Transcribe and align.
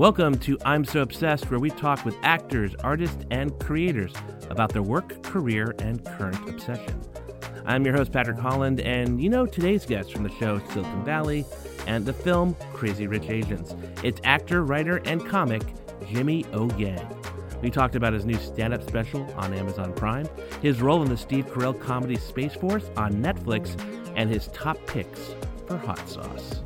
Welcome 0.00 0.38
to 0.38 0.56
I'm 0.64 0.86
So 0.86 1.02
Obsessed, 1.02 1.50
where 1.50 1.60
we 1.60 1.68
talk 1.68 2.06
with 2.06 2.16
actors, 2.22 2.74
artists, 2.82 3.22
and 3.30 3.52
creators 3.60 4.14
about 4.48 4.72
their 4.72 4.82
work, 4.82 5.22
career, 5.22 5.74
and 5.78 6.02
current 6.02 6.48
obsession. 6.48 6.98
I'm 7.66 7.84
your 7.84 7.94
host, 7.94 8.10
Patrick 8.10 8.38
Holland, 8.38 8.80
and 8.80 9.22
you 9.22 9.28
know 9.28 9.44
today's 9.44 9.84
guest 9.84 10.10
from 10.10 10.22
the 10.22 10.30
show 10.30 10.58
Silicon 10.70 11.04
Valley 11.04 11.44
and 11.86 12.06
the 12.06 12.14
film 12.14 12.56
Crazy 12.72 13.08
Rich 13.08 13.28
Asians. 13.28 13.74
It's 14.02 14.22
actor, 14.24 14.64
writer, 14.64 15.02
and 15.04 15.22
comic 15.26 15.64
Jimmy 16.08 16.46
O 16.54 16.70
Yang. 16.78 17.06
We 17.60 17.68
talked 17.68 17.94
about 17.94 18.14
his 18.14 18.24
new 18.24 18.38
stand 18.38 18.72
up 18.72 18.82
special 18.88 19.30
on 19.36 19.52
Amazon 19.52 19.92
Prime, 19.92 20.26
his 20.62 20.80
role 20.80 21.02
in 21.02 21.10
the 21.10 21.16
Steve 21.18 21.44
Carell 21.48 21.78
comedy 21.78 22.16
Space 22.16 22.54
Force 22.54 22.88
on 22.96 23.22
Netflix, 23.22 23.78
and 24.16 24.30
his 24.30 24.48
top 24.48 24.78
picks 24.86 25.34
for 25.66 25.76
hot 25.76 26.08
sauce. 26.08 26.62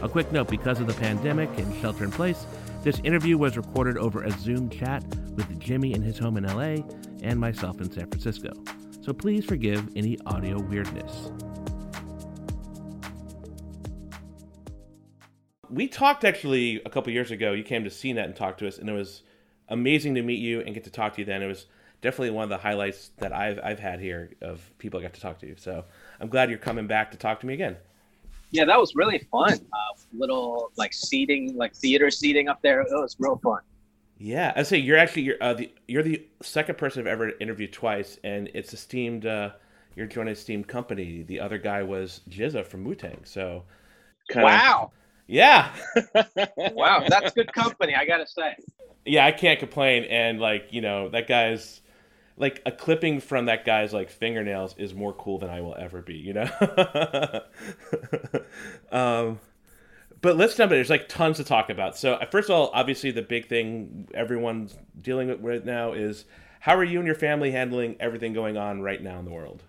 A 0.00 0.08
quick 0.08 0.32
note 0.32 0.48
because 0.48 0.80
of 0.80 0.86
the 0.86 0.94
pandemic 0.94 1.50
and 1.58 1.74
shelter 1.82 2.04
in 2.04 2.12
place, 2.12 2.46
this 2.82 3.00
interview 3.04 3.36
was 3.36 3.56
recorded 3.56 3.98
over 3.98 4.22
a 4.22 4.30
Zoom 4.30 4.70
chat 4.70 5.04
with 5.34 5.58
Jimmy 5.58 5.92
in 5.92 6.02
his 6.02 6.18
home 6.18 6.36
in 6.36 6.44
LA 6.44 6.84
and 7.22 7.38
myself 7.38 7.80
in 7.80 7.90
San 7.90 8.08
Francisco. 8.08 8.52
So 9.00 9.12
please 9.12 9.44
forgive 9.44 9.88
any 9.96 10.18
audio 10.26 10.60
weirdness. 10.60 11.30
We 15.70 15.88
talked 15.88 16.24
actually 16.24 16.80
a 16.84 16.90
couple 16.90 17.12
years 17.12 17.30
ago. 17.30 17.52
You 17.52 17.62
came 17.62 17.84
to 17.84 17.90
CNET 17.90 18.24
and 18.24 18.36
talked 18.36 18.60
to 18.60 18.68
us, 18.68 18.78
and 18.78 18.88
it 18.88 18.92
was 18.92 19.22
amazing 19.68 20.14
to 20.14 20.22
meet 20.22 20.38
you 20.38 20.60
and 20.60 20.74
get 20.74 20.84
to 20.84 20.90
talk 20.90 21.14
to 21.14 21.20
you 21.20 21.24
then. 21.24 21.42
It 21.42 21.46
was 21.46 21.66
definitely 22.00 22.30
one 22.30 22.44
of 22.44 22.48
the 22.48 22.58
highlights 22.58 23.10
that 23.18 23.32
I've, 23.32 23.58
I've 23.62 23.78
had 23.78 24.00
here 24.00 24.30
of 24.40 24.70
people 24.78 25.00
I 25.00 25.02
got 25.02 25.14
to 25.14 25.20
talk 25.20 25.40
to. 25.40 25.56
So 25.56 25.84
I'm 26.20 26.28
glad 26.28 26.48
you're 26.48 26.58
coming 26.58 26.86
back 26.86 27.10
to 27.10 27.18
talk 27.18 27.40
to 27.40 27.46
me 27.46 27.54
again. 27.54 27.76
Yeah, 28.50 28.64
that 28.64 28.78
was 28.78 28.94
really 28.94 29.18
fun. 29.30 29.52
Uh, 29.52 29.98
little 30.16 30.72
like 30.76 30.92
seating, 30.92 31.56
like 31.56 31.74
theater 31.74 32.10
seating 32.10 32.48
up 32.48 32.60
there. 32.62 32.80
It 32.80 32.88
was 32.90 33.16
real 33.18 33.38
fun. 33.42 33.60
Yeah, 34.18 34.52
I 34.56 34.64
say 34.64 34.78
you're 34.78 34.98
actually 34.98 35.22
you're 35.22 35.36
uh, 35.40 35.54
the 35.54 35.70
you're 35.86 36.02
the 36.02 36.26
second 36.42 36.76
person 36.76 37.00
I've 37.00 37.06
ever 37.06 37.32
interviewed 37.40 37.72
twice, 37.72 38.18
and 38.24 38.50
it's 38.52 38.72
esteemed. 38.72 39.26
Uh, 39.26 39.50
you're 39.94 40.06
joining 40.06 40.32
esteemed 40.32 40.66
company. 40.66 41.22
The 41.22 41.40
other 41.40 41.58
guy 41.58 41.82
was 41.82 42.20
GZA 42.28 42.66
from 42.66 42.84
Wu 42.84 42.94
Tang. 42.94 43.20
So, 43.24 43.64
wow, 44.34 44.90
yeah, 45.28 45.72
wow, 46.56 47.04
that's 47.08 47.32
good 47.32 47.52
company. 47.52 47.94
I 47.94 48.06
gotta 48.06 48.26
say. 48.26 48.56
Yeah, 49.04 49.24
I 49.24 49.32
can't 49.32 49.60
complain. 49.60 50.04
And 50.04 50.40
like 50.40 50.68
you 50.70 50.80
know, 50.80 51.08
that 51.10 51.28
guy's 51.28 51.80
like 52.38 52.62
a 52.64 52.72
clipping 52.72 53.20
from 53.20 53.46
that 53.46 53.64
guy's 53.64 53.92
like 53.92 54.10
fingernails 54.10 54.74
is 54.78 54.94
more 54.94 55.12
cool 55.12 55.38
than 55.38 55.50
I 55.50 55.60
will 55.60 55.74
ever 55.76 56.00
be, 56.00 56.14
you 56.14 56.34
know. 56.34 56.48
um, 58.92 59.40
but 60.20 60.36
let's 60.36 60.56
jump 60.56 60.72
in. 60.72 60.78
There's 60.78 60.90
like 60.90 61.08
tons 61.08 61.36
to 61.38 61.44
talk 61.44 61.68
about. 61.68 61.96
So 61.96 62.14
uh, 62.14 62.26
first 62.26 62.48
of 62.48 62.54
all, 62.54 62.70
obviously 62.72 63.10
the 63.10 63.22
big 63.22 63.48
thing 63.48 64.08
everyone's 64.14 64.76
dealing 65.00 65.28
with 65.28 65.40
right 65.40 65.64
now 65.64 65.92
is 65.92 66.24
how 66.60 66.76
are 66.76 66.84
you 66.84 66.98
and 66.98 67.06
your 67.06 67.16
family 67.16 67.50
handling 67.50 67.96
everything 68.00 68.32
going 68.32 68.56
on 68.56 68.80
right 68.82 69.02
now 69.02 69.18
in 69.18 69.24
the 69.24 69.30
world? 69.32 69.62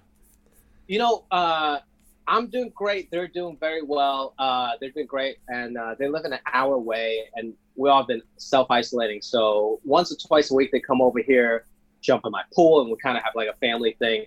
You 0.87 0.99
know, 0.99 1.25
uh, 1.31 1.79
I'm 2.27 2.47
doing 2.47 2.71
great. 2.75 3.09
They're 3.09 3.27
doing 3.27 3.57
very 3.59 3.81
well. 3.81 4.35
Uh, 4.37 4.71
they're 4.79 4.91
doing 4.91 5.07
great, 5.07 5.37
and 5.47 5.77
uh, 5.77 5.95
they 5.97 6.07
live 6.07 6.25
in 6.25 6.33
an 6.33 6.39
hour 6.51 6.75
away, 6.75 7.25
and 7.35 7.53
we 7.75 7.89
all 7.89 8.01
have 8.01 8.07
been 8.07 8.21
self 8.37 8.69
isolating. 8.69 9.21
So 9.21 9.79
once 9.83 10.11
or 10.11 10.15
twice 10.15 10.51
a 10.51 10.55
week, 10.55 10.71
they 10.71 10.79
come 10.79 11.01
over 11.01 11.19
here 11.19 11.65
jump 12.01 12.23
in 12.25 12.31
my 12.31 12.43
pool 12.53 12.81
and 12.81 12.89
we 12.89 12.97
kind 12.97 13.17
of 13.17 13.23
have 13.23 13.33
like 13.35 13.49
a 13.49 13.57
family 13.57 13.95
thing. 13.99 14.25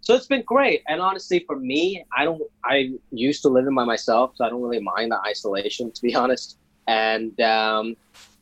So 0.00 0.14
it's 0.14 0.26
been 0.26 0.42
great. 0.42 0.82
And 0.86 1.00
honestly, 1.00 1.44
for 1.46 1.56
me, 1.56 2.04
I 2.16 2.24
don't, 2.24 2.42
I 2.64 2.92
used 3.10 3.40
to 3.42 3.48
living 3.48 3.74
by 3.74 3.84
myself, 3.84 4.32
so 4.34 4.44
I 4.44 4.50
don't 4.50 4.60
really 4.60 4.80
mind 4.80 5.12
the 5.12 5.20
isolation, 5.20 5.90
to 5.92 6.02
be 6.02 6.14
honest. 6.22 6.58
And 6.86 7.40
um, 7.40 7.96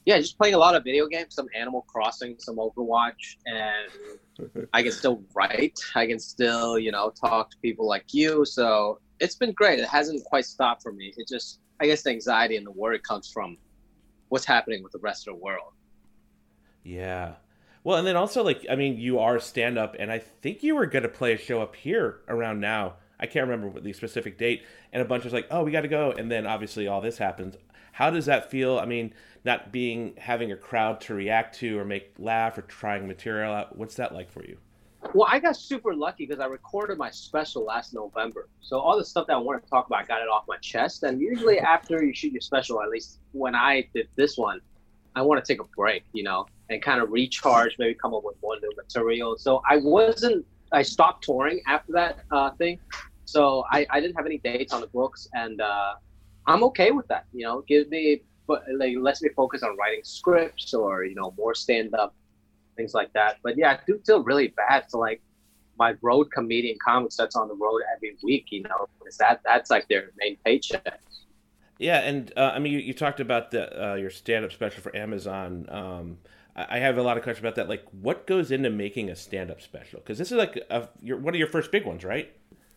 yeah, 0.05 0.19
just 0.19 0.37
playing 0.37 0.55
a 0.55 0.59
lot 0.59 0.75
of 0.75 0.83
video 0.83 1.07
games, 1.07 1.35
some 1.35 1.47
Animal 1.57 1.83
Crossing, 1.83 2.35
some 2.39 2.57
Overwatch, 2.57 3.37
and 3.47 4.69
I 4.73 4.83
can 4.83 4.91
still 4.91 5.23
write. 5.35 5.79
I 5.95 6.07
can 6.07 6.19
still, 6.19 6.79
you 6.79 6.91
know, 6.91 7.11
talk 7.11 7.51
to 7.53 7.57
people 7.59 7.87
like 7.87 8.13
you. 8.13 8.45
So 8.45 8.99
it's 9.21 9.37
been 9.37 9.53
great. 9.53 9.79
It 9.79 9.89
hasn't 9.89 10.25
quite 10.25 10.47
stopped 10.47 10.83
for 10.83 10.93
me. 10.93 11.15
It 11.17 11.29
just, 11.29 11.61
I 11.81 11.87
guess, 11.87 12.03
the 12.03 12.11
anxiety 12.11 12.57
and 12.57 12.67
the 12.67 12.73
worry 12.73 12.99
comes 12.99 13.31
from 13.31 13.57
what's 14.31 14.45
happening 14.45 14.83
with 14.83 14.91
the 14.91 14.99
rest 14.99 15.29
of 15.29 15.35
the 15.35 15.41
world. 15.41 15.73
Yeah. 16.83 17.35
Well, 17.85 17.99
and 17.99 18.07
then 18.07 18.17
also 18.17 18.43
like 18.43 18.65
I 18.71 18.77
mean, 18.77 18.99
you 18.99 19.19
are 19.19 19.39
stand 19.39 19.79
up, 19.79 19.97
and 19.99 20.11
I 20.11 20.19
think 20.19 20.63
you 20.63 20.77
were 20.77 20.87
going 20.87 21.03
to 21.03 21.09
play 21.09 21.33
a 21.33 21.39
show 21.39 21.61
up 21.61 21.77
here 21.77 22.21
around 22.29 22.61
now. 22.61 22.95
I 23.19 23.27
can't 23.27 23.49
remember 23.49 23.81
the 23.81 23.93
specific 23.93 24.39
date, 24.39 24.65
and 24.93 25.03
a 25.03 25.05
bunch 25.05 25.25
was 25.25 25.33
like, 25.33 25.47
"Oh, 25.51 25.63
we 25.65 25.71
got 25.71 25.83
to 25.83 25.89
go," 25.89 26.13
and 26.13 26.31
then 26.31 26.47
obviously 26.47 26.87
all 26.87 27.01
this 27.01 27.19
happens. 27.19 27.57
How 27.93 28.11
does 28.11 28.27
that 28.27 28.51
feel? 28.51 28.79
I 28.79 28.87
mean, 28.87 29.13
not 29.45 29.73
being 29.73 30.15
having 30.17 30.53
a 30.53 30.57
crowd 30.57 31.01
to 31.03 31.15
react 31.15 31.57
to 31.59 31.79
or 31.79 31.85
make 31.85 32.15
laugh 32.19 32.57
or 32.57 32.63
trying 32.63 33.07
material 33.07 33.53
out. 33.53 33.77
What's 33.77 33.97
that 33.97 34.15
like 34.15 34.31
for 34.31 34.45
you? 34.45 34.59
Well, 35.15 35.29
I 35.31 35.41
got 35.41 35.57
super 35.57 35.95
lucky 35.95 36.27
because 36.27 36.41
I 36.41 36.47
recorded 36.47 36.97
my 36.97 37.11
special 37.11 37.65
last 37.65 37.93
November. 37.93 38.49
So 38.61 38.79
all 38.79 38.97
the 38.97 39.05
stuff 39.05 39.27
that 39.27 39.35
I 39.35 39.39
want 39.39 39.63
to 39.63 39.69
talk 39.69 39.87
about, 39.87 40.03
I 40.03 40.07
got 40.07 40.23
it 40.23 40.29
off 40.29 40.45
my 40.49 40.57
chest. 40.59 41.03
And 41.03 41.21
usually 41.21 41.59
after 41.59 42.03
you 42.03 42.15
shoot 42.15 42.33
your 42.33 42.41
special, 42.41 42.81
at 42.81 42.89
least 42.89 43.19
when 43.33 43.55
I 43.55 43.89
did 43.93 44.09
this 44.17 44.39
one, 44.39 44.61
I 45.15 45.23
want 45.23 45.45
to 45.45 45.53
take 45.53 45.61
a 45.61 45.69
break, 45.77 46.05
you 46.13 46.23
know 46.23 46.47
and 46.73 46.83
kind 46.83 47.01
of 47.01 47.11
recharge, 47.11 47.77
maybe 47.79 47.95
come 47.95 48.15
up 48.15 48.25
with 48.25 48.37
more 48.43 48.57
new 48.61 48.73
material. 48.77 49.37
So 49.39 49.63
I 49.69 49.77
wasn't, 49.77 50.45
I 50.73 50.83
stopped 50.83 51.25
touring 51.25 51.61
after 51.67 51.93
that 51.93 52.21
uh, 52.31 52.51
thing. 52.53 52.79
So 53.25 53.65
I, 53.71 53.87
I 53.91 54.01
didn't 54.01 54.17
have 54.17 54.27
any 54.27 54.39
dates 54.39 54.73
on 54.73 54.81
the 54.81 54.87
books, 54.89 55.29
and 55.35 55.61
uh, 55.61 55.95
I'm 56.47 56.65
okay 56.65 56.91
with 56.91 57.07
that. 57.09 57.27
You 57.33 57.45
know, 57.45 57.63
give 57.69 57.89
me, 57.89 58.23
but 58.47 58.65
like 58.77 58.95
lets 58.99 59.23
me 59.23 59.31
focus 59.37 59.63
on 59.63 59.77
writing 59.77 60.01
scripts 60.03 60.75
or 60.75 61.05
you 61.05 61.15
know 61.15 61.33
more 61.39 61.55
stand 61.55 61.95
up 61.95 62.15
things 62.77 62.95
like 62.95 63.13
that. 63.13 63.37
But 63.43 63.57
yeah, 63.57 63.73
I 63.73 63.79
do 63.87 64.01
feel 64.05 64.23
really 64.23 64.49
bad 64.49 64.85
for 64.91 64.99
like 64.99 65.23
my 65.79 65.95
road 66.03 66.31
comedian 66.33 66.77
comics 66.85 67.17
that's 67.17 67.37
on 67.37 67.49
the 67.49 67.55
road 67.55 67.81
every 67.97 68.17
week. 68.23 68.47
You 68.51 68.63
know, 68.65 68.89
because 68.99 69.17
that 69.19 69.41
that's 69.45 69.71
like 69.71 69.89
their 69.89 70.11
main 70.19 70.37
paycheck. 70.45 71.01
Yeah, 71.83 71.99
and 71.99 72.33
uh, 72.37 72.53
I 72.55 72.61
mean, 72.61 72.73
you, 72.73 72.79
you, 72.79 72.95
talked 72.95 73.19
about 73.19 73.51
the 73.51 73.91
uh, 73.91 73.95
your 73.95 74.11
stand 74.11 74.45
up 74.45 74.53
special 74.53 74.83
for 74.83 74.95
Amazon. 74.95 75.67
Um, 75.69 76.19
I 76.55 76.79
have 76.79 76.99
a 76.99 77.03
lot 77.03 77.17
of 77.17 77.23
questions 77.23 77.43
about 77.43 77.57
that. 77.57 77.69
Like, 77.69 77.85
what 78.03 78.27
goes 78.27 78.51
into 78.51 78.69
making 78.69 79.09
a 79.09 79.17
stand-up 79.17 79.63
special? 79.63 80.01
Because 80.01 80.19
this 80.19 80.31
is 80.31 80.37
like 80.37 80.57
a, 80.69 80.89
your, 81.01 81.17
one 81.17 81.35
of 81.35 81.39
your 81.39 81.49
first 81.49 81.73
big 81.73 81.87
ones, 81.87 82.05
right? 82.05 82.31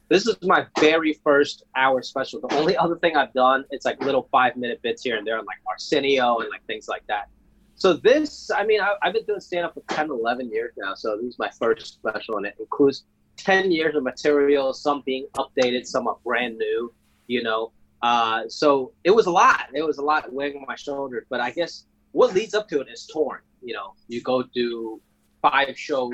This 0.07 0.25
is 0.27 0.37
my 0.41 0.65
very 0.79 1.13
first 1.23 1.63
hour 1.75 2.01
special. 2.01 2.39
The 2.39 2.55
only 2.55 2.77
other 2.77 2.95
thing 2.95 3.17
I've 3.17 3.33
done, 3.33 3.65
it's 3.71 3.85
like 3.85 4.01
little 4.01 4.29
five-minute 4.31 4.81
bits 4.81 5.03
here 5.03 5.17
and 5.17 5.27
there 5.27 5.37
on 5.37 5.45
like 5.45 5.57
Arsenio 5.67 6.39
and 6.39 6.49
like 6.49 6.65
things 6.67 6.87
like 6.87 7.05
that. 7.07 7.27
So 7.75 7.93
this, 7.93 8.49
I 8.49 8.65
mean, 8.65 8.79
I, 8.79 8.95
have 9.01 9.13
been 9.13 9.25
doing 9.25 9.41
stand-up 9.41 9.73
for 9.73 9.83
10, 9.93 10.09
11 10.09 10.51
years 10.51 10.71
now. 10.77 10.95
So 10.95 11.17
this 11.17 11.25
is 11.33 11.39
my 11.39 11.49
first 11.59 11.95
special, 11.95 12.37
and 12.37 12.45
it 12.45 12.55
includes 12.59 13.03
10 13.37 13.71
years 13.71 13.95
of 13.95 14.03
material, 14.03 14.73
some 14.73 15.03
being 15.05 15.27
updated, 15.37 15.85
some 15.85 16.07
are 16.07 16.17
brand 16.23 16.57
new, 16.57 16.93
you 17.27 17.43
know. 17.43 17.73
Uh, 18.01 18.43
so 18.47 18.91
it 19.03 19.11
was 19.11 19.25
a 19.25 19.31
lot. 19.31 19.67
It 19.73 19.85
was 19.85 19.97
a 19.97 20.03
lot 20.03 20.31
weighing 20.31 20.57
on 20.57 20.65
my 20.67 20.75
shoulders. 20.75 21.25
But 21.29 21.41
I 21.41 21.51
guess 21.51 21.85
what 22.11 22.33
leads 22.33 22.53
up 22.53 22.67
to 22.69 22.81
it 22.81 22.87
is 22.89 23.07
touring 23.07 23.41
you 23.65 23.73
know, 23.73 23.95
you 24.07 24.21
go 24.21 24.43
do 24.43 25.01
five 25.41 25.77
shows 25.77 26.13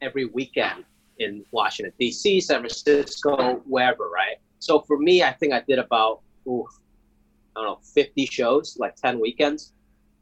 every 0.00 0.26
weekend 0.26 0.84
in 1.18 1.44
Washington 1.50 1.92
D.C., 1.98 2.40
San 2.40 2.60
Francisco, 2.60 3.60
wherever, 3.66 4.08
right? 4.08 4.36
So 4.60 4.80
for 4.80 4.96
me, 4.96 5.22
I 5.22 5.32
think 5.32 5.52
I 5.52 5.62
did 5.66 5.80
about 5.80 6.20
ooh, 6.46 6.66
I 7.56 7.60
don't 7.60 7.66
know, 7.66 7.78
50 7.82 8.26
shows, 8.26 8.76
like 8.78 8.94
10 8.94 9.20
weekends, 9.20 9.72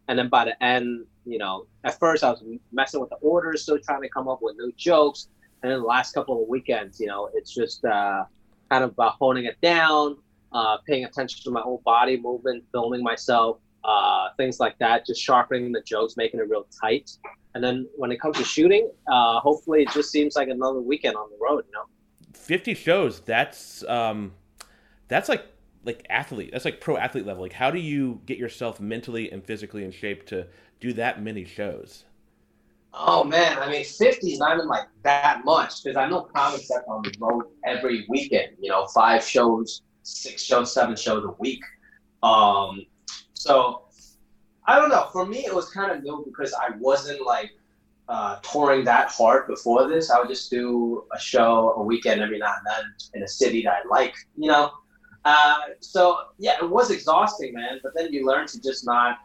and 0.08 0.18
then 0.18 0.28
by 0.28 0.46
the 0.46 0.62
end, 0.64 1.04
you 1.26 1.38
know, 1.38 1.66
at 1.84 1.98
first 1.98 2.24
I 2.24 2.30
was 2.30 2.42
messing 2.72 3.00
with 3.00 3.10
the 3.10 3.16
orders, 3.16 3.62
still 3.62 3.78
trying 3.78 4.02
to 4.02 4.08
come 4.08 4.28
up 4.28 4.40
with 4.40 4.56
new 4.56 4.72
jokes, 4.76 5.28
and 5.62 5.70
then 5.70 5.80
the 5.80 5.86
last 5.86 6.14
couple 6.14 6.42
of 6.42 6.48
weekends, 6.48 6.98
you 6.98 7.06
know, 7.06 7.28
it's 7.34 7.54
just 7.54 7.84
uh, 7.84 8.24
kind 8.70 8.82
of 8.82 8.90
about 8.90 9.16
honing 9.18 9.44
it 9.44 9.60
down, 9.60 10.16
uh, 10.56 10.78
paying 10.86 11.04
attention 11.04 11.42
to 11.44 11.50
my 11.50 11.62
own 11.62 11.78
body 11.84 12.16
movement, 12.18 12.64
filming 12.72 13.02
myself, 13.02 13.58
uh, 13.84 14.28
things 14.38 14.58
like 14.58 14.78
that, 14.78 15.04
just 15.04 15.20
sharpening 15.20 15.70
the 15.70 15.82
jokes, 15.82 16.14
making 16.16 16.40
it 16.40 16.48
real 16.48 16.66
tight. 16.80 17.10
And 17.54 17.62
then 17.62 17.86
when 17.96 18.10
it 18.10 18.20
comes 18.20 18.38
to 18.38 18.44
shooting, 18.44 18.90
uh, 19.10 19.38
hopefully 19.40 19.82
it 19.82 19.90
just 19.90 20.10
seems 20.10 20.34
like 20.34 20.48
another 20.48 20.80
weekend 20.80 21.14
on 21.16 21.28
the 21.30 21.36
road, 21.40 21.64
you 21.66 21.72
know. 21.72 21.84
50 22.32 22.74
shows, 22.74 23.20
that's 23.20 23.84
um 23.84 24.32
that's 25.08 25.28
like 25.28 25.44
like 25.84 26.06
athlete. 26.10 26.50
That's 26.52 26.64
like 26.64 26.80
pro 26.80 26.96
athlete 26.96 27.26
level. 27.26 27.42
Like 27.42 27.52
how 27.52 27.70
do 27.70 27.78
you 27.78 28.20
get 28.26 28.38
yourself 28.38 28.80
mentally 28.80 29.30
and 29.30 29.44
physically 29.44 29.84
in 29.84 29.90
shape 29.90 30.26
to 30.26 30.46
do 30.80 30.92
that 30.94 31.22
many 31.22 31.44
shows? 31.44 32.04
Oh 32.98 33.24
man, 33.24 33.58
I 33.58 33.70
mean, 33.70 33.84
50 33.84 34.32
is 34.32 34.38
not 34.38 34.56
even 34.56 34.68
like 34.68 34.88
that 35.02 35.44
much 35.44 35.84
because 35.84 35.98
I 35.98 36.08
know 36.08 36.22
comics 36.34 36.68
that 36.68 36.84
on 36.88 37.02
the 37.02 37.12
road 37.20 37.44
every 37.64 38.06
weekend. 38.08 38.56
You 38.58 38.70
know, 38.70 38.86
five 38.86 39.22
shows, 39.22 39.82
six 40.06 40.42
shows, 40.42 40.72
seven 40.72 40.96
shows 40.96 41.24
a 41.24 41.32
week. 41.38 41.62
Um, 42.22 42.86
so 43.34 43.82
I 44.66 44.78
don't 44.78 44.88
know. 44.88 45.08
For 45.12 45.26
me, 45.26 45.44
it 45.44 45.54
was 45.54 45.68
kind 45.70 45.92
of 45.92 46.02
new 46.02 46.24
because 46.26 46.54
I 46.54 46.76
wasn't 46.78 47.24
like 47.24 47.50
uh, 48.08 48.36
touring 48.42 48.84
that 48.84 49.10
hard 49.10 49.46
before 49.48 49.88
this. 49.88 50.10
I 50.10 50.18
would 50.18 50.28
just 50.28 50.50
do 50.50 51.04
a 51.12 51.18
show 51.18 51.72
a 51.76 51.82
weekend 51.82 52.20
every 52.20 52.38
now 52.38 52.54
and 52.56 52.66
then 52.66 52.84
in 53.14 53.22
a 53.22 53.28
city 53.28 53.62
that 53.62 53.82
I 53.84 53.88
like, 53.88 54.14
you 54.36 54.48
know. 54.48 54.70
Uh, 55.24 55.58
so 55.80 56.18
yeah, 56.38 56.56
it 56.62 56.70
was 56.70 56.90
exhausting, 56.90 57.52
man. 57.54 57.80
But 57.82 57.92
then 57.96 58.12
you 58.12 58.24
learn 58.24 58.46
to 58.46 58.62
just 58.62 58.86
not 58.86 59.18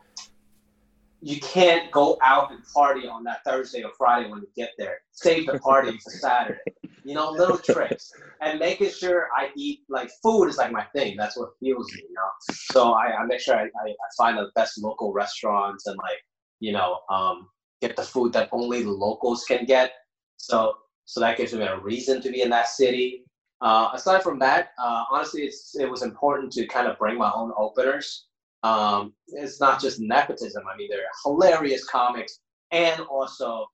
you 1.24 1.40
can't 1.40 1.92
go 1.92 2.18
out 2.24 2.52
and 2.52 2.60
party 2.74 3.08
on 3.08 3.24
that 3.24 3.44
Thursday 3.46 3.84
or 3.84 3.92
Friday 3.96 4.30
when 4.30 4.42
you 4.42 4.48
get 4.56 4.72
there. 4.80 5.02
Save 5.12 5.46
the 5.46 5.60
party 5.60 5.92
for 6.00 6.10
Saturday. 6.10 6.60
You 7.04 7.16
know, 7.16 7.32
little 7.32 7.58
tricks 7.58 8.12
and 8.42 8.60
making 8.60 8.92
sure 8.92 9.28
I 9.36 9.50
eat 9.56 9.82
like 9.90 10.10
food 10.22 10.46
is 10.48 10.58
like 10.58 10.72
my 10.72 10.86
thing. 10.96 11.18
That's 11.18 11.38
what 11.38 11.50
fuels 11.60 11.92
me. 11.94 12.04
You 12.08 12.14
know, 12.14 12.30
so 12.52 12.94
I, 12.94 13.16
I 13.18 13.26
make 13.26 13.40
sure 13.40 13.56
I, 13.56 13.64
I, 13.64 13.90
I 13.90 14.10
find 14.18 14.38
the 14.38 14.52
best 14.56 14.82
local 14.82 15.12
restaurants 15.14 15.88
and 15.88 15.98
like 15.98 16.20
you 16.60 16.72
know 16.72 17.00
um, 17.10 17.50
get 17.82 17.96
the 17.96 18.04
food 18.04 18.34
that 18.34 18.50
only 18.52 18.84
the 18.84 18.92
locals 18.92 19.44
can 19.46 19.66
get. 19.66 19.94
So 20.38 20.76
so 21.06 21.20
that 21.20 21.38
gives 21.38 21.54
me 21.54 21.64
a 21.64 21.80
reason 21.80 22.22
to 22.22 22.32
be 22.32 22.42
in 22.42 22.50
that 22.52 22.68
city. 22.68 23.26
Uh, 23.62 23.90
aside 23.94 24.24
from 24.24 24.40
that, 24.40 24.70
uh, 24.82 25.04
honestly, 25.12 25.44
it's, 25.44 25.76
it 25.78 25.90
was 25.90 26.02
important 26.02 26.52
to 26.54 26.66
kind 26.66 26.88
of 26.88 26.98
bring 26.98 27.18
my 27.18 27.32
own 27.36 27.52
openers. 27.58 28.26
Um, 28.64 29.14
it's 29.28 29.60
not 29.60 29.80
just 29.80 30.00
nepotism. 30.00 30.64
I 30.72 30.76
mean, 30.78 30.90
they're 30.90 31.02
hilarious 31.24 31.86
comics, 31.86 32.40
and 32.72 33.02
also 33.02 33.68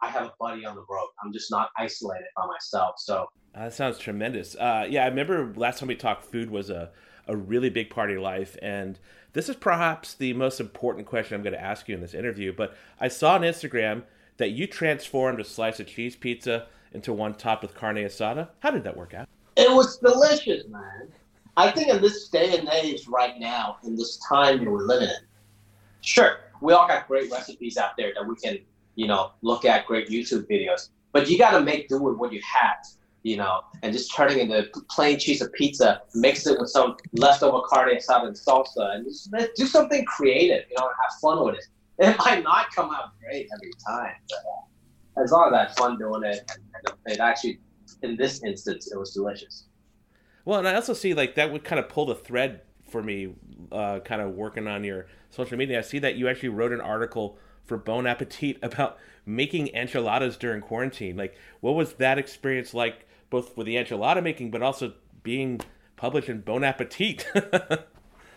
I 0.00 0.08
have 0.08 0.26
a 0.26 0.32
buddy 0.38 0.64
on 0.64 0.74
the 0.74 0.84
road. 0.88 1.08
I'm 1.22 1.32
just 1.32 1.50
not 1.50 1.70
isolated 1.76 2.26
by 2.36 2.46
myself. 2.46 2.96
So 2.98 3.28
uh, 3.54 3.64
that 3.64 3.74
sounds 3.74 3.98
tremendous. 3.98 4.54
Uh, 4.54 4.86
yeah, 4.88 5.04
I 5.04 5.08
remember 5.08 5.52
last 5.56 5.78
time 5.78 5.88
we 5.88 5.96
talked, 5.96 6.24
food 6.24 6.50
was 6.50 6.70
a 6.70 6.90
a 7.28 7.36
really 7.36 7.68
big 7.68 7.90
part 7.90 8.08
of 8.08 8.14
your 8.14 8.22
life, 8.22 8.56
and 8.62 8.98
this 9.34 9.48
is 9.48 9.56
perhaps 9.56 10.14
the 10.14 10.32
most 10.32 10.60
important 10.60 11.06
question 11.06 11.34
I'm 11.34 11.42
going 11.42 11.52
to 11.52 11.62
ask 11.62 11.86
you 11.86 11.94
in 11.94 12.00
this 12.00 12.14
interview. 12.14 12.54
But 12.54 12.74
I 12.98 13.08
saw 13.08 13.34
on 13.34 13.42
Instagram 13.42 14.04
that 14.38 14.50
you 14.50 14.66
transformed 14.66 15.38
a 15.38 15.44
slice 15.44 15.78
of 15.78 15.86
cheese 15.86 16.16
pizza 16.16 16.66
into 16.92 17.12
one 17.12 17.34
topped 17.34 17.62
with 17.62 17.74
carne 17.74 17.96
asada. 17.96 18.48
How 18.60 18.70
did 18.70 18.84
that 18.84 18.96
work 18.96 19.12
out? 19.12 19.28
It 19.56 19.70
was 19.70 19.98
delicious, 19.98 20.66
man. 20.68 21.08
I 21.56 21.70
think 21.70 21.88
in 21.88 22.00
this 22.00 22.28
day 22.28 22.56
and 22.56 22.68
age, 22.68 23.06
right 23.08 23.38
now, 23.38 23.78
in 23.84 23.96
this 23.96 24.18
time 24.28 24.64
that 24.64 24.70
we're 24.70 24.86
living 24.86 25.08
in, 25.08 25.26
sure, 26.00 26.38
we 26.62 26.72
all 26.72 26.86
got 26.86 27.08
great 27.08 27.30
recipes 27.30 27.76
out 27.76 27.90
there 27.98 28.12
that 28.14 28.26
we 28.26 28.36
can, 28.36 28.58
you 28.98 29.06
know, 29.06 29.30
look 29.42 29.64
at 29.64 29.86
great 29.86 30.08
YouTube 30.08 30.50
videos. 30.50 30.88
But 31.12 31.30
you 31.30 31.38
got 31.38 31.52
to 31.52 31.60
make 31.60 31.88
do 31.88 32.02
with 32.02 32.16
what 32.16 32.32
you 32.32 32.40
have, 32.42 32.78
you 33.22 33.36
know, 33.36 33.60
and 33.84 33.92
just 33.92 34.12
turning 34.12 34.40
into 34.40 34.68
plain 34.90 35.20
cheese 35.20 35.40
of 35.40 35.52
pizza, 35.52 36.02
mix 36.14 36.48
it 36.48 36.58
with 36.58 36.68
some 36.68 36.96
leftover 37.12 37.60
carne 37.68 37.96
asada 37.96 38.26
and 38.26 38.36
salsa, 38.36 38.96
and 38.96 39.04
just 39.06 39.32
do 39.56 39.66
something 39.66 40.04
creative, 40.04 40.64
you 40.68 40.76
know, 40.76 40.86
and 40.86 40.94
have 41.00 41.20
fun 41.22 41.46
with 41.46 41.54
it. 41.54 41.64
It 42.00 42.16
might 42.18 42.44
not 42.44 42.72
come 42.72 42.92
out 42.94 43.10
great 43.20 43.48
every 43.52 43.72
time, 43.84 44.14
but 44.28 44.36
uh, 44.36 45.24
as 45.24 45.32
long 45.32 45.48
as 45.48 45.52
I 45.52 45.58
had 45.64 45.76
fun 45.76 45.98
doing 45.98 46.22
it, 46.22 46.48
and, 46.48 46.94
and 47.06 47.14
it 47.14 47.18
actually, 47.18 47.58
in 48.04 48.16
this 48.16 48.44
instance, 48.44 48.92
it 48.92 48.96
was 48.96 49.12
delicious. 49.12 49.64
Well, 50.44 50.60
and 50.60 50.68
I 50.68 50.76
also 50.76 50.92
see 50.92 51.12
like 51.12 51.34
that 51.34 51.50
would 51.50 51.64
kind 51.64 51.80
of 51.80 51.88
pull 51.88 52.06
the 52.06 52.14
thread 52.14 52.60
for 52.88 53.02
me, 53.02 53.34
uh, 53.72 53.98
kind 54.00 54.22
of 54.22 54.36
working 54.36 54.68
on 54.68 54.84
your 54.84 55.06
social 55.30 55.56
media. 55.58 55.78
I 55.78 55.82
see 55.82 55.98
that 55.98 56.14
you 56.14 56.28
actually 56.28 56.50
wrote 56.50 56.70
an 56.70 56.80
article 56.80 57.36
for 57.68 57.76
Bon 57.76 58.06
Appetit 58.06 58.58
about 58.62 58.98
making 59.24 59.68
enchiladas 59.74 60.36
during 60.36 60.60
quarantine. 60.60 61.16
Like, 61.16 61.36
what 61.60 61.74
was 61.74 61.94
that 61.94 62.18
experience 62.18 62.74
like, 62.74 63.06
both 63.30 63.56
with 63.56 63.66
the 63.66 63.76
enchilada 63.76 64.22
making, 64.22 64.50
but 64.50 64.62
also 64.62 64.94
being 65.22 65.60
published 65.96 66.28
in 66.28 66.40
Bon 66.40 66.64
Appetit? 66.64 67.26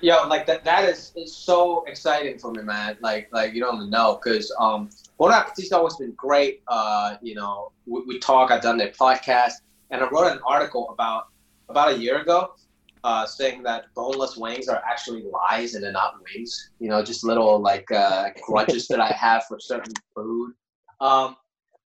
Yo, 0.01 0.27
like 0.27 0.47
that 0.47 0.63
that 0.63 0.89
is, 0.89 1.13
is 1.15 1.35
so 1.35 1.83
exciting 1.85 2.39
for 2.39 2.51
me, 2.51 2.63
man. 2.63 2.97
Like 3.01 3.29
like 3.31 3.53
you 3.53 3.61
don't 3.61 3.87
know 3.87 4.19
because 4.21 4.51
um 4.59 4.89
Bon 5.19 5.31
Appetit's 5.31 5.71
always 5.71 5.95
been 5.95 6.13
great. 6.13 6.63
Uh, 6.67 7.17
you 7.21 7.35
know, 7.35 7.71
we, 7.85 8.01
we 8.07 8.17
talk. 8.17 8.49
I've 8.49 8.63
done 8.63 8.77
their 8.77 8.89
podcast, 8.89 9.61
and 9.91 10.01
I 10.01 10.09
wrote 10.09 10.31
an 10.31 10.39
article 10.43 10.89
about 10.89 11.27
about 11.69 11.91
a 11.91 11.97
year 11.99 12.19
ago, 12.19 12.55
uh, 13.03 13.25
saying 13.25 13.63
that 13.63 13.85
boneless 13.95 14.37
wings 14.37 14.67
are 14.67 14.81
actually 14.85 15.23
lies 15.23 15.73
and 15.73 15.83
they're 15.83 15.91
not 15.91 16.15
wings. 16.23 16.69
You 16.79 16.89
know, 16.89 17.03
just 17.03 17.23
little 17.23 17.59
like 17.59 17.91
uh, 17.91 18.29
grudges 18.45 18.87
that 18.89 18.99
I 18.99 19.11
have 19.11 19.45
for 19.47 19.59
certain 19.59 19.93
food. 20.15 20.53
Um, 20.99 21.35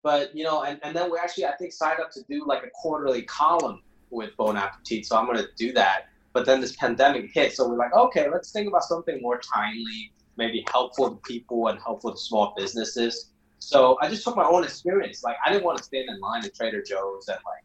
but 0.03 0.35
you 0.37 0.45
know, 0.45 0.63
and, 0.63 0.79
and 0.83 0.95
then 0.95 1.11
we 1.11 1.19
actually 1.19 1.47
I 1.47 1.57
think 1.57 1.73
signed 1.73 2.01
up 2.01 2.11
to 2.13 2.23
do 2.29 2.45
like 2.47 2.65
a 2.65 2.71
quarterly 2.75 3.23
column 3.23 3.83
with 4.11 4.37
Bon 4.37 4.57
Appetit, 4.57 5.07
so 5.07 5.17
I'm 5.17 5.27
gonna 5.27 5.47
do 5.57 5.73
that. 5.73 6.07
But 6.33 6.45
then 6.45 6.61
this 6.61 6.77
pandemic 6.77 7.31
hit, 7.33 7.55
so 7.55 7.69
we're 7.69 7.77
like, 7.77 7.95
okay, 7.95 8.29
let's 8.29 8.53
think 8.53 8.69
about 8.69 8.85
something 8.85 9.21
more 9.23 9.41
timely, 9.41 10.13
maybe 10.37 10.65
helpful 10.71 11.11
to 11.11 11.17
people 11.23 11.69
and 11.69 11.79
helpful 11.81 12.13
to 12.13 12.19
small 12.19 12.53
businesses. 12.57 13.31
So 13.59 13.97
I 14.03 14.09
just 14.09 14.23
took 14.23 14.37
my 14.37 14.45
own 14.45 14.63
experience. 14.65 15.25
Like 15.25 15.37
I 15.45 15.51
didn't 15.51 15.65
want 15.65 15.79
to 15.79 15.85
stand 15.85 16.09
in 16.09 16.21
line 16.21 16.45
at 16.45 16.55
Trader 16.55 16.83
Joe's 16.83 17.27
and 17.29 17.39
like 17.39 17.65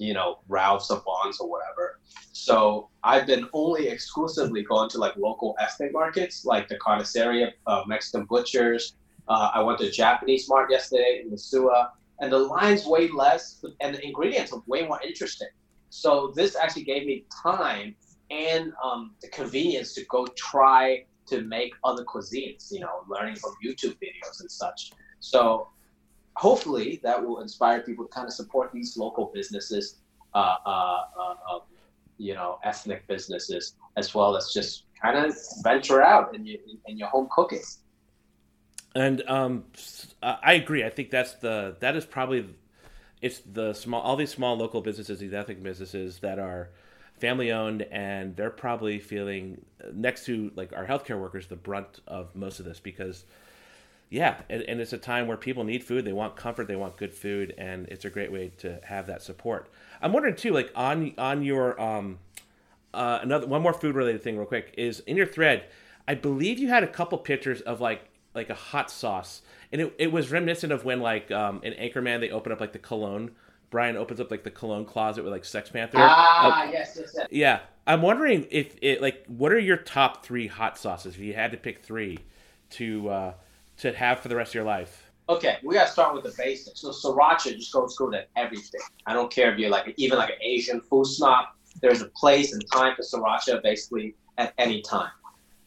you 0.00 0.14
know, 0.14 0.38
Ralph's 0.48 0.90
or 0.90 1.02
Vons 1.04 1.40
or 1.40 1.48
whatever. 1.48 2.00
So 2.32 2.88
I've 3.04 3.26
been 3.26 3.46
only 3.52 3.88
exclusively 3.88 4.62
going 4.62 4.88
to 4.90 4.98
like 4.98 5.14
local 5.16 5.54
ethnic 5.60 5.92
markets, 5.92 6.46
like 6.46 6.68
the 6.68 6.78
Carniceria, 6.78 7.52
uh, 7.66 7.82
Mexican 7.86 8.24
butchers. 8.24 8.94
Uh, 9.28 9.50
I 9.52 9.62
went 9.62 9.78
to 9.80 9.90
Japanese 9.90 10.48
Mart 10.48 10.70
yesterday 10.70 11.20
in 11.22 11.30
the 11.30 11.36
Mitsuwa, 11.36 11.90
and 12.20 12.32
the 12.32 12.38
lines 12.38 12.86
way 12.86 13.08
less, 13.08 13.62
and 13.80 13.94
the 13.94 14.04
ingredients 14.04 14.52
are 14.52 14.62
way 14.66 14.86
more 14.86 15.00
interesting. 15.02 15.48
So 15.90 16.32
this 16.34 16.56
actually 16.56 16.84
gave 16.84 17.06
me 17.06 17.24
time 17.42 17.94
and 18.30 18.72
um, 18.82 19.12
the 19.20 19.28
convenience 19.28 19.92
to 19.94 20.04
go 20.06 20.26
try 20.36 21.04
to 21.26 21.42
make 21.42 21.74
other 21.84 22.04
cuisines. 22.04 22.72
You 22.72 22.80
know, 22.80 23.04
learning 23.06 23.36
from 23.36 23.52
YouTube 23.62 23.96
videos 24.00 24.40
and 24.40 24.50
such. 24.50 24.92
So 25.20 25.68
hopefully 26.36 27.00
that 27.02 27.24
will 27.24 27.40
inspire 27.40 27.80
people 27.80 28.04
to 28.04 28.10
kind 28.10 28.26
of 28.26 28.32
support 28.32 28.70
these 28.72 28.96
local 28.96 29.30
businesses, 29.34 29.96
uh, 30.34 30.56
uh, 30.64 31.04
uh, 31.18 31.58
you 32.18 32.34
know, 32.34 32.58
ethnic 32.64 33.06
businesses, 33.06 33.74
as 33.96 34.14
well 34.14 34.36
as 34.36 34.52
just 34.52 34.84
kind 35.00 35.16
of 35.16 35.34
venture 35.62 36.02
out 36.02 36.34
in 36.34 36.46
your, 36.46 36.58
in 36.86 36.98
your 36.98 37.08
home 37.08 37.28
cooking. 37.30 37.62
And 38.94 39.22
um, 39.28 39.64
I 40.22 40.54
agree. 40.54 40.84
I 40.84 40.90
think 40.90 41.10
that's 41.10 41.34
the 41.34 41.76
that 41.80 41.94
is 41.94 42.04
probably 42.04 42.46
it's 43.22 43.38
the 43.40 43.72
small 43.72 44.00
all 44.00 44.16
these 44.16 44.30
small 44.30 44.56
local 44.56 44.80
businesses, 44.80 45.20
these 45.20 45.32
ethnic 45.32 45.62
businesses 45.62 46.18
that 46.18 46.38
are 46.38 46.70
family 47.18 47.52
owned, 47.52 47.82
and 47.82 48.34
they're 48.34 48.50
probably 48.50 48.98
feeling 48.98 49.64
next 49.92 50.24
to 50.26 50.50
like 50.56 50.72
our 50.72 50.86
healthcare 50.86 51.20
workers 51.20 51.46
the 51.46 51.56
brunt 51.56 52.00
of 52.08 52.34
most 52.34 52.58
of 52.58 52.64
this 52.64 52.80
because 52.80 53.24
yeah, 54.10 54.40
and, 54.50 54.62
and, 54.62 54.80
it's 54.80 54.92
a 54.92 54.98
time 54.98 55.28
where 55.28 55.36
people 55.36 55.62
need 55.62 55.84
food. 55.84 56.04
They 56.04 56.12
want 56.12 56.34
comfort. 56.34 56.66
They 56.66 56.74
want 56.74 56.96
good 56.96 57.14
food, 57.14 57.54
and 57.56 57.86
it's 57.88 58.04
a 58.04 58.10
great 58.10 58.32
way 58.32 58.50
to 58.58 58.80
have 58.84 59.06
that 59.06 59.22
support. 59.22 59.70
I'm 60.02 60.12
wondering 60.12 60.34
too, 60.34 60.52
like 60.52 60.72
on 60.74 61.14
on 61.16 61.44
your 61.44 61.80
um, 61.80 62.18
uh, 62.92 63.20
another 63.22 63.46
one 63.46 63.62
more 63.62 63.72
food 63.72 63.94
related 63.94 64.20
thing, 64.22 64.36
real 64.36 64.46
quick, 64.46 64.74
is 64.76 64.98
in 65.00 65.16
your 65.16 65.26
thread. 65.26 65.66
I 66.08 66.16
believe 66.16 66.58
you 66.58 66.68
had 66.68 66.82
a 66.82 66.88
couple 66.88 67.18
pictures 67.18 67.60
of 67.60 67.80
like 67.80 68.02
like 68.34 68.50
a 68.50 68.54
hot 68.54 68.90
sauce, 68.90 69.42
and 69.70 69.80
it, 69.80 69.94
it 69.96 70.10
was 70.10 70.32
reminiscent 70.32 70.72
of 70.72 70.84
when 70.84 71.00
like 71.00 71.30
um, 71.30 71.60
in 71.62 71.72
Anchorman 71.74 72.18
they 72.18 72.30
open 72.30 72.50
up 72.50 72.60
like 72.60 72.72
the 72.72 72.80
cologne. 72.80 73.30
Brian 73.70 73.96
opens 73.96 74.18
up 74.18 74.32
like 74.32 74.42
the 74.42 74.50
cologne 74.50 74.84
closet 74.84 75.22
with 75.22 75.32
like 75.32 75.44
Sex 75.44 75.70
Panther. 75.70 75.98
Ah, 76.00 76.66
uh, 76.66 76.70
yes, 76.72 76.96
yes, 76.98 77.12
yes. 77.14 77.28
Yeah, 77.30 77.60
I'm 77.86 78.02
wondering 78.02 78.48
if 78.50 78.74
it 78.82 79.00
like 79.00 79.24
what 79.26 79.52
are 79.52 79.58
your 79.60 79.76
top 79.76 80.26
three 80.26 80.48
hot 80.48 80.76
sauces? 80.76 81.14
If 81.14 81.20
you 81.20 81.34
had 81.34 81.52
to 81.52 81.56
pick 81.56 81.84
three 81.84 82.18
to 82.70 83.08
uh, 83.08 83.32
to 83.80 83.92
have 83.92 84.20
for 84.20 84.28
the 84.28 84.36
rest 84.36 84.50
of 84.50 84.54
your 84.56 84.64
life? 84.64 85.10
Okay, 85.28 85.58
we 85.62 85.74
gotta 85.74 85.90
start 85.90 86.14
with 86.14 86.24
the 86.24 86.34
basics. 86.36 86.80
So 86.80 86.90
sriracha 86.90 87.56
just 87.56 87.72
goes 87.72 87.96
good 87.96 88.14
at 88.14 88.28
everything. 88.36 88.80
I 89.06 89.12
don't 89.12 89.30
care 89.30 89.52
if 89.52 89.58
you're 89.58 89.70
like 89.70 89.94
even 89.96 90.18
like 90.18 90.30
an 90.30 90.42
Asian 90.42 90.80
food 90.80 91.06
snob. 91.06 91.46
There's 91.80 92.02
a 92.02 92.08
place 92.08 92.52
and 92.52 92.62
time 92.72 92.96
for 92.96 93.02
sriracha 93.02 93.62
basically 93.62 94.14
at 94.38 94.52
any 94.58 94.82
time. 94.82 95.10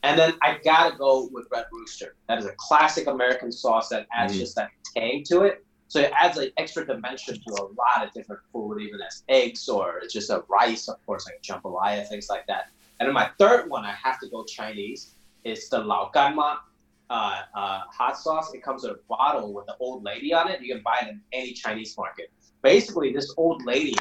And 0.03 0.19
then 0.19 0.33
I 0.41 0.59
gotta 0.63 0.97
go 0.97 1.29
with 1.31 1.47
Red 1.49 1.65
Rooster. 1.71 2.15
That 2.27 2.39
is 2.39 2.45
a 2.45 2.51
classic 2.57 3.07
American 3.07 3.51
sauce 3.51 3.87
that 3.89 4.05
adds 4.13 4.35
mm. 4.35 4.39
just 4.39 4.55
that 4.57 4.69
tang 4.93 5.23
to 5.29 5.43
it. 5.43 5.65
So 5.87 6.01
it 6.01 6.11
adds 6.19 6.37
like 6.37 6.51
extra 6.57 6.85
dimension 6.85 7.35
to 7.35 7.53
a 7.53 7.63
lot 7.63 8.05
of 8.05 8.11
different 8.13 8.41
food, 8.51 8.81
even 8.81 8.99
as 9.01 9.23
eggs 9.29 9.69
or 9.69 9.99
it's 9.99 10.13
just 10.13 10.29
a 10.29 10.43
rice, 10.49 10.89
of 10.89 11.03
course, 11.05 11.25
like 11.25 11.41
jambalaya, 11.41 12.05
things 12.09 12.27
like 12.29 12.45
that. 12.47 12.69
And 12.99 13.07
then 13.07 13.13
my 13.13 13.29
third 13.39 13.69
one, 13.69 13.85
I 13.85 13.93
have 13.93 14.19
to 14.19 14.27
go 14.27 14.43
Chinese. 14.43 15.15
Is 15.45 15.67
the 15.67 15.79
Lao 15.79 16.09
Gan 16.13 16.37
Ma 16.37 16.57
uh, 17.09 17.41
uh, 17.55 17.81
hot 17.91 18.17
sauce. 18.17 18.53
It 18.53 18.63
comes 18.63 18.83
in 18.83 18.91
a 18.91 18.95
bottle 19.07 19.53
with 19.53 19.67
an 19.67 19.75
old 19.79 20.03
lady 20.03 20.33
on 20.33 20.49
it. 20.49 20.61
You 20.61 20.73
can 20.73 20.83
buy 20.83 20.99
it 21.03 21.09
in 21.09 21.21
any 21.31 21.53
Chinese 21.53 21.95
market. 21.97 22.31
Basically, 22.61 23.11
this 23.11 23.33
old 23.37 23.65
lady 23.65 23.95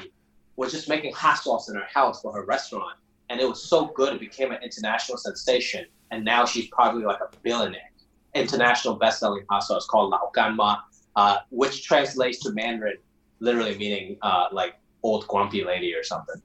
was 0.57 0.73
just 0.73 0.89
making 0.89 1.13
hot 1.13 1.39
sauce 1.39 1.69
in 1.69 1.75
her 1.75 1.87
house 1.93 2.23
for 2.23 2.33
her 2.33 2.45
restaurant, 2.45 2.99
and 3.31 3.41
it 3.41 3.49
was 3.49 3.63
so 3.63 3.87
good 3.87 4.15
it 4.15 4.21
became 4.21 4.53
an 4.53 4.63
international 4.63 5.19
sensation. 5.19 5.87
And 6.11 6.25
now 6.25 6.45
she's 6.45 6.69
probably 6.69 7.05
like 7.05 7.21
a 7.21 7.37
billionaire. 7.43 7.91
International 8.35 8.95
best-selling 8.97 9.45
hot 9.49 9.65
sauce 9.65 9.87
called 9.87 10.11
Lao 10.11 10.79
uh, 11.17 11.39
which 11.51 11.85
translates 11.85 12.39
to 12.41 12.53
Mandarin, 12.53 12.97
literally 13.41 13.77
meaning 13.77 14.17
uh, 14.23 14.47
like 14.53 14.75
old 15.03 15.27
grumpy 15.27 15.65
lady 15.65 15.95
or 15.95 16.03
something. 16.03 16.43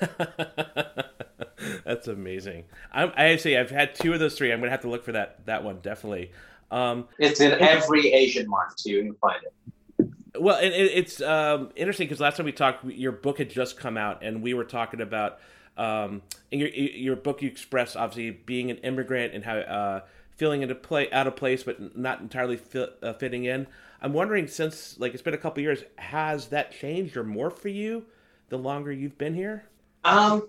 That's 1.88 2.06
amazing. 2.06 2.64
I'm, 2.92 3.12
I 3.16 3.36
say 3.36 3.56
I've 3.56 3.70
had 3.70 3.94
two 3.94 4.12
of 4.12 4.20
those 4.20 4.36
three. 4.36 4.52
I'm 4.52 4.60
gonna 4.60 4.70
have 4.70 4.82
to 4.82 4.90
look 4.90 5.02
for 5.02 5.12
that 5.12 5.46
that 5.46 5.64
one 5.64 5.78
definitely. 5.80 6.32
Um, 6.70 7.08
it's 7.18 7.40
in 7.40 7.52
every 7.52 8.12
Asian 8.12 8.46
market 8.46 8.76
too. 8.76 8.90
You 8.90 9.02
can 9.04 9.14
find 9.14 9.42
it. 9.42 10.10
Well, 10.38 10.58
it, 10.58 10.68
it's 10.68 11.22
um, 11.22 11.70
interesting 11.76 12.06
because 12.06 12.20
last 12.20 12.36
time 12.36 12.44
we 12.44 12.52
talked, 12.52 12.84
your 12.84 13.12
book 13.12 13.38
had 13.38 13.48
just 13.48 13.78
come 13.78 13.96
out, 13.96 14.22
and 14.22 14.42
we 14.42 14.52
were 14.52 14.64
talking 14.64 15.00
about 15.00 15.38
um, 15.78 16.20
in 16.50 16.58
your 16.58 16.68
your 16.68 17.16
book. 17.16 17.40
You 17.40 17.48
express 17.48 17.96
obviously 17.96 18.32
being 18.32 18.70
an 18.70 18.76
immigrant 18.78 19.32
and 19.32 19.42
how 19.42 19.56
uh, 19.56 20.00
feeling 20.36 20.60
into 20.60 20.74
play 20.74 21.10
out 21.10 21.26
of 21.26 21.36
place, 21.36 21.62
but 21.62 21.96
not 21.96 22.20
entirely 22.20 22.58
fit, 22.58 22.98
uh, 23.02 23.14
fitting 23.14 23.46
in. 23.46 23.66
I'm 24.02 24.12
wondering, 24.12 24.46
since 24.46 24.98
like 24.98 25.14
it's 25.14 25.22
been 25.22 25.32
a 25.32 25.38
couple 25.38 25.62
years, 25.62 25.84
has 25.96 26.48
that 26.48 26.70
changed 26.70 27.16
or 27.16 27.24
more 27.24 27.48
for 27.48 27.68
you 27.68 28.04
the 28.50 28.58
longer 28.58 28.92
you've 28.92 29.16
been 29.16 29.32
here? 29.32 29.64
Um, 30.04 30.42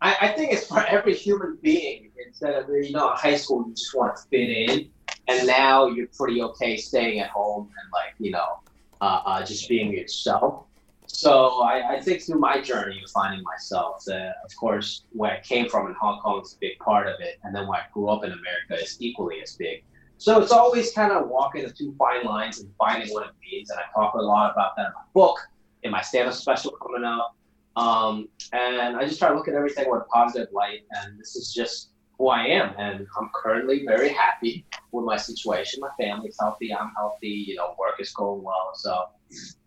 I, 0.00 0.16
I 0.22 0.28
think 0.28 0.52
it's 0.52 0.66
for 0.66 0.84
every 0.86 1.14
human 1.14 1.58
being. 1.62 2.10
Instead 2.26 2.54
of 2.54 2.68
you 2.68 2.92
know, 2.92 3.10
high 3.10 3.36
school, 3.36 3.64
you 3.66 3.74
just 3.74 3.94
want 3.94 4.16
to 4.16 4.22
fit 4.28 4.50
in, 4.50 4.90
and 5.28 5.46
now 5.46 5.86
you're 5.86 6.08
pretty 6.08 6.42
okay 6.42 6.76
staying 6.76 7.20
at 7.20 7.30
home 7.30 7.68
and 7.80 7.92
like 7.92 8.14
you 8.18 8.30
know, 8.30 8.60
uh, 9.00 9.22
uh, 9.24 9.44
just 9.44 9.68
being 9.68 9.92
yourself. 9.92 10.64
So 11.06 11.62
I, 11.62 11.96
I, 11.96 12.00
think 12.00 12.22
through 12.22 12.40
my 12.40 12.60
journey 12.60 13.00
of 13.04 13.10
finding 13.10 13.42
myself, 13.44 14.02
that 14.06 14.36
of 14.44 14.56
course 14.56 15.04
where 15.12 15.30
I 15.30 15.40
came 15.40 15.68
from 15.68 15.86
in 15.86 15.94
Hong 15.94 16.20
Kong 16.20 16.40
is 16.42 16.54
a 16.54 16.58
big 16.58 16.78
part 16.78 17.06
of 17.06 17.20
it, 17.20 17.38
and 17.44 17.54
then 17.54 17.68
when 17.68 17.78
I 17.78 17.84
grew 17.92 18.08
up 18.08 18.24
in 18.24 18.32
America 18.32 18.82
is 18.82 18.96
equally 19.00 19.40
as 19.40 19.54
big. 19.54 19.84
So 20.18 20.40
it's 20.40 20.52
always 20.52 20.92
kind 20.92 21.12
of 21.12 21.28
walking 21.28 21.62
the 21.62 21.70
two 21.70 21.94
fine 21.98 22.24
lines 22.24 22.60
and 22.60 22.70
finding 22.78 23.12
what 23.12 23.26
it 23.26 23.32
means, 23.48 23.70
and 23.70 23.78
I 23.78 23.84
talk 23.94 24.14
a 24.14 24.22
lot 24.22 24.52
about 24.52 24.74
that 24.76 24.86
in 24.86 24.92
my 24.92 25.02
book, 25.12 25.38
in 25.82 25.90
my 25.90 26.00
stand-up 26.00 26.34
special 26.34 26.72
coming 26.82 27.04
out, 27.04 27.32
um, 27.76 28.28
and 28.52 28.96
I 28.96 29.04
just 29.04 29.18
try 29.18 29.28
to 29.28 29.34
look 29.34 29.48
at 29.48 29.54
everything 29.54 29.90
with 29.90 30.02
a 30.02 30.04
positive 30.04 30.52
light, 30.52 30.80
and 30.90 31.18
this 31.18 31.36
is 31.36 31.52
just 31.52 31.90
who 32.18 32.28
I 32.28 32.46
am, 32.46 32.74
and 32.78 33.06
I'm 33.18 33.30
currently 33.34 33.84
very 33.86 34.10
happy 34.10 34.64
with 34.92 35.04
my 35.04 35.16
situation. 35.16 35.80
My 35.80 35.90
family's 35.98 36.36
healthy, 36.38 36.72
I'm 36.72 36.92
healthy, 36.96 37.28
you 37.28 37.56
know, 37.56 37.74
work 37.78 38.00
is 38.00 38.12
going 38.12 38.42
well, 38.42 38.72
so. 38.74 39.06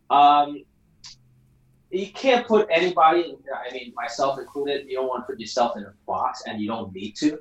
Um, 0.09 0.63
you 1.91 2.11
can't 2.11 2.45
put 2.45 2.67
anybody, 2.69 3.35
I 3.53 3.73
mean, 3.73 3.93
myself 3.95 4.39
included, 4.39 4.87
you 4.87 4.97
don't 4.97 5.07
want 5.07 5.23
to 5.23 5.33
put 5.33 5.39
yourself 5.39 5.77
in 5.77 5.83
a 5.83 5.93
box 6.05 6.43
and 6.45 6.61
you 6.61 6.67
don't 6.67 6.93
need 6.93 7.15
to. 7.17 7.39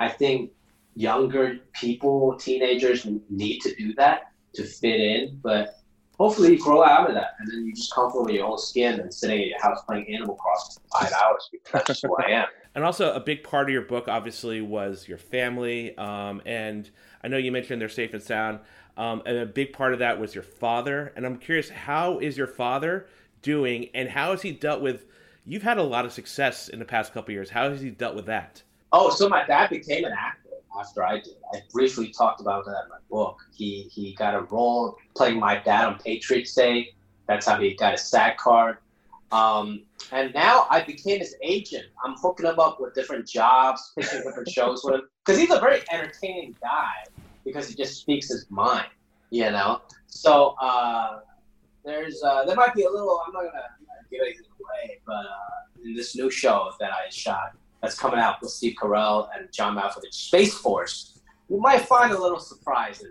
I 0.00 0.08
think 0.08 0.50
younger 0.96 1.58
people, 1.72 2.36
teenagers 2.36 3.06
need 3.30 3.60
to 3.60 3.74
do 3.76 3.94
that 3.94 4.32
to 4.54 4.64
fit 4.64 5.00
in, 5.00 5.38
but 5.42 5.76
hopefully 6.18 6.52
you 6.52 6.58
grow 6.58 6.84
out 6.84 7.08
of 7.08 7.14
that 7.14 7.34
and 7.38 7.50
then 7.50 7.66
you 7.66 7.74
just 7.74 7.92
comfortable 7.92 8.26
in 8.28 8.34
your 8.34 8.46
own 8.46 8.58
skin 8.58 9.00
and 9.00 9.12
sitting 9.12 9.42
in 9.42 9.48
your 9.48 9.60
house 9.60 9.82
playing 9.86 10.12
Animal 10.14 10.36
Crossing 10.36 10.82
for 10.82 11.00
five 11.00 11.12
hours 11.12 11.48
because 11.50 11.72
that's 11.72 11.86
just 11.86 12.02
who 12.02 12.16
I 12.16 12.30
am. 12.30 12.46
And 12.76 12.82
also, 12.82 13.14
a 13.14 13.20
big 13.20 13.44
part 13.44 13.68
of 13.68 13.72
your 13.72 13.82
book, 13.82 14.08
obviously, 14.08 14.60
was 14.60 15.06
your 15.06 15.16
family. 15.16 15.96
Um, 15.96 16.42
and 16.44 16.90
I 17.22 17.28
know 17.28 17.36
you 17.36 17.52
mentioned 17.52 17.80
they're 17.80 17.88
safe 17.88 18.14
and 18.14 18.20
sound. 18.20 18.58
Um, 18.96 19.22
and 19.26 19.38
a 19.38 19.46
big 19.46 19.72
part 19.72 19.92
of 19.92 20.00
that 20.00 20.18
was 20.18 20.34
your 20.34 20.42
father. 20.42 21.12
And 21.14 21.24
I'm 21.24 21.38
curious, 21.38 21.68
how 21.68 22.18
is 22.18 22.36
your 22.36 22.48
father 22.48 23.06
doing, 23.42 23.90
and 23.94 24.08
how 24.08 24.32
has 24.32 24.42
he 24.42 24.50
dealt 24.50 24.82
with? 24.82 25.06
You've 25.46 25.62
had 25.62 25.78
a 25.78 25.84
lot 25.84 26.04
of 26.04 26.12
success 26.12 26.68
in 26.68 26.80
the 26.80 26.84
past 26.84 27.14
couple 27.14 27.32
years. 27.32 27.48
How 27.48 27.70
has 27.70 27.80
he 27.80 27.90
dealt 27.90 28.16
with 28.16 28.26
that? 28.26 28.60
Oh, 28.92 29.08
so 29.10 29.28
my 29.28 29.46
dad 29.46 29.70
became 29.70 30.04
an 30.04 30.12
actor 30.12 30.43
after 30.78 31.04
I 31.04 31.20
did. 31.20 31.34
I 31.52 31.60
briefly 31.72 32.12
talked 32.16 32.40
about 32.40 32.64
that 32.64 32.82
in 32.84 32.88
my 32.90 32.98
book. 33.10 33.38
He 33.54 33.88
he 33.92 34.14
got 34.14 34.34
a 34.34 34.42
role 34.42 34.96
playing 35.16 35.38
my 35.38 35.58
dad 35.58 35.86
on 35.86 35.98
Patriots 35.98 36.54
Day. 36.54 36.88
That's 37.28 37.46
how 37.46 37.58
he 37.58 37.74
got 37.74 37.94
a 37.94 37.98
SAG 37.98 38.36
card. 38.36 38.78
Um, 39.32 39.84
and 40.12 40.32
now 40.34 40.66
I 40.70 40.82
became 40.82 41.18
his 41.18 41.34
agent. 41.42 41.86
I'm 42.04 42.14
hooking 42.14 42.46
him 42.46 42.58
up 42.58 42.78
with 42.80 42.94
different 42.94 43.26
jobs, 43.26 43.92
pitching 43.98 44.22
different 44.22 44.48
shows 44.48 44.82
with 44.84 44.96
him 44.96 45.02
because 45.24 45.40
he's 45.40 45.50
a 45.50 45.58
very 45.58 45.82
entertaining 45.90 46.54
guy 46.62 46.92
because 47.44 47.68
he 47.68 47.74
just 47.74 48.00
speaks 48.00 48.28
his 48.28 48.46
mind, 48.50 48.86
you 49.30 49.50
know. 49.50 49.80
So 50.06 50.54
uh, 50.60 51.20
there's 51.84 52.22
uh, 52.22 52.44
there 52.44 52.56
might 52.56 52.74
be 52.74 52.84
a 52.84 52.90
little. 52.90 53.20
I'm 53.26 53.32
not 53.32 53.40
gonna 53.40 53.62
give 54.10 54.20
anything 54.22 54.46
away, 54.60 55.00
but 55.06 55.12
uh, 55.14 55.84
in 55.84 55.94
this 55.94 56.14
new 56.14 56.30
show 56.30 56.70
that 56.80 56.90
I 56.92 57.10
shot 57.10 57.52
that's 57.84 57.98
coming 57.98 58.18
out 58.18 58.40
with 58.40 58.50
Steve 58.50 58.76
Carell 58.80 59.28
and 59.36 59.52
John 59.52 59.76
Malkovich, 59.76 60.14
Space 60.14 60.54
Force, 60.54 61.20
you 61.48 61.60
might 61.60 61.82
find 61.82 62.12
a 62.12 62.20
little 62.20 62.40
surprise 62.40 63.02
in 63.02 63.08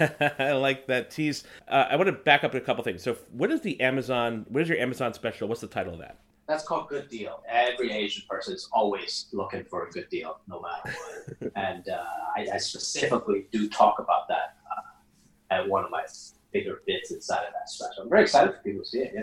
it. 0.00 0.34
I 0.38 0.52
like 0.52 0.86
that 0.86 1.10
tease. 1.10 1.44
Uh, 1.68 1.86
I 1.90 1.96
want 1.96 2.06
to 2.06 2.12
back 2.12 2.42
up 2.42 2.54
a 2.54 2.60
couple 2.60 2.82
things. 2.84 3.02
So, 3.02 3.16
what 3.32 3.50
is 3.50 3.60
the 3.60 3.78
Amazon? 3.80 4.46
What 4.48 4.62
is 4.62 4.68
your 4.68 4.78
Amazon 4.78 5.12
special? 5.12 5.48
What's 5.48 5.60
the 5.60 5.66
title 5.66 5.92
of 5.92 5.98
that? 5.98 6.18
That's 6.48 6.64
called 6.64 6.88
Good 6.88 7.08
Deal. 7.08 7.42
Every 7.48 7.90
Asian 7.90 8.24
person 8.28 8.54
is 8.54 8.68
always 8.72 9.26
looking 9.32 9.64
for 9.64 9.86
a 9.86 9.90
good 9.90 10.08
deal, 10.10 10.38
no 10.48 10.62
matter 10.62 10.96
what. 10.96 11.52
and 11.56 11.88
uh, 11.88 12.04
I, 12.36 12.46
I, 12.54 12.58
specifically 12.58 13.46
do 13.50 13.68
talk 13.68 13.98
about 13.98 14.28
that 14.28 14.56
uh, 14.70 15.54
at 15.54 15.68
one 15.68 15.84
of 15.84 15.90
my 15.90 16.04
bigger 16.52 16.82
bits 16.86 17.10
inside 17.12 17.44
of 17.46 17.52
that 17.54 17.68
special. 17.68 18.04
I'm 18.04 18.10
very 18.10 18.22
excited 18.22 18.54
for 18.54 18.62
people 18.62 18.82
to 18.82 18.88
see 18.88 19.00
it. 19.00 19.12
Yeah. 19.14 19.22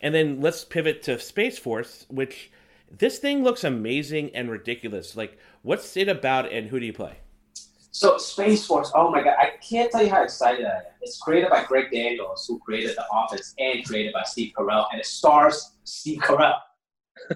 And 0.00 0.14
then 0.14 0.40
let's 0.40 0.64
pivot 0.64 1.02
to 1.04 1.18
Space 1.18 1.58
Force, 1.58 2.06
which 2.08 2.50
this 2.98 3.18
thing 3.18 3.42
looks 3.42 3.64
amazing 3.64 4.30
and 4.34 4.50
ridiculous. 4.50 5.16
Like, 5.16 5.38
what's 5.62 5.96
it 5.96 6.08
about, 6.08 6.52
and 6.52 6.68
who 6.68 6.78
do 6.78 6.86
you 6.86 6.92
play? 6.92 7.16
So 7.90 8.16
Space 8.16 8.66
Force, 8.66 8.90
oh 8.94 9.10
my 9.10 9.22
god, 9.22 9.34
I 9.38 9.52
can't 9.66 9.90
tell 9.90 10.02
you 10.02 10.10
how 10.10 10.22
excited 10.22 10.64
I 10.64 10.76
am. 10.76 10.82
It's 11.02 11.18
created 11.18 11.50
by 11.50 11.64
Greg 11.64 11.90
Daniels, 11.92 12.46
who 12.46 12.58
created 12.58 12.96
The 12.96 13.06
Office, 13.08 13.54
and 13.58 13.84
created 13.84 14.12
by 14.12 14.22
Steve 14.24 14.52
Carell, 14.56 14.86
and 14.92 15.00
it 15.00 15.06
stars 15.06 15.72
Steve 15.84 16.20
Carell 16.20 16.58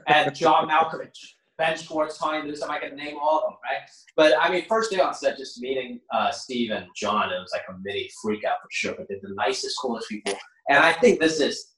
and 0.06 0.34
John 0.34 0.68
Malkovich. 0.70 1.34
Ben 1.58 1.76
Schwartz, 1.76 2.18
Tony 2.18 2.46
Luce, 2.46 2.62
I'm 2.62 2.68
not 2.68 2.82
gonna 2.82 2.94
name 2.94 3.16
all 3.20 3.38
of 3.38 3.44
them, 3.44 3.58
right? 3.64 3.88
But 4.14 4.34
I 4.38 4.50
mean, 4.50 4.64
first 4.66 4.90
day 4.90 5.00
on 5.00 5.14
set, 5.14 5.38
just 5.38 5.60
meeting 5.60 6.00
uh, 6.12 6.30
Steve 6.30 6.70
and 6.70 6.86
John, 6.94 7.32
it 7.32 7.38
was 7.38 7.50
like 7.52 7.62
a 7.70 7.78
mini 7.82 8.10
freak 8.22 8.44
out 8.44 8.56
for 8.62 8.68
sure. 8.70 8.94
But 8.96 9.08
they're 9.08 9.18
the 9.22 9.34
nicest, 9.34 9.78
coolest 9.80 10.08
people, 10.08 10.34
and 10.68 10.78
I 10.78 10.92
think 10.92 11.18
this 11.18 11.40
is 11.40 11.74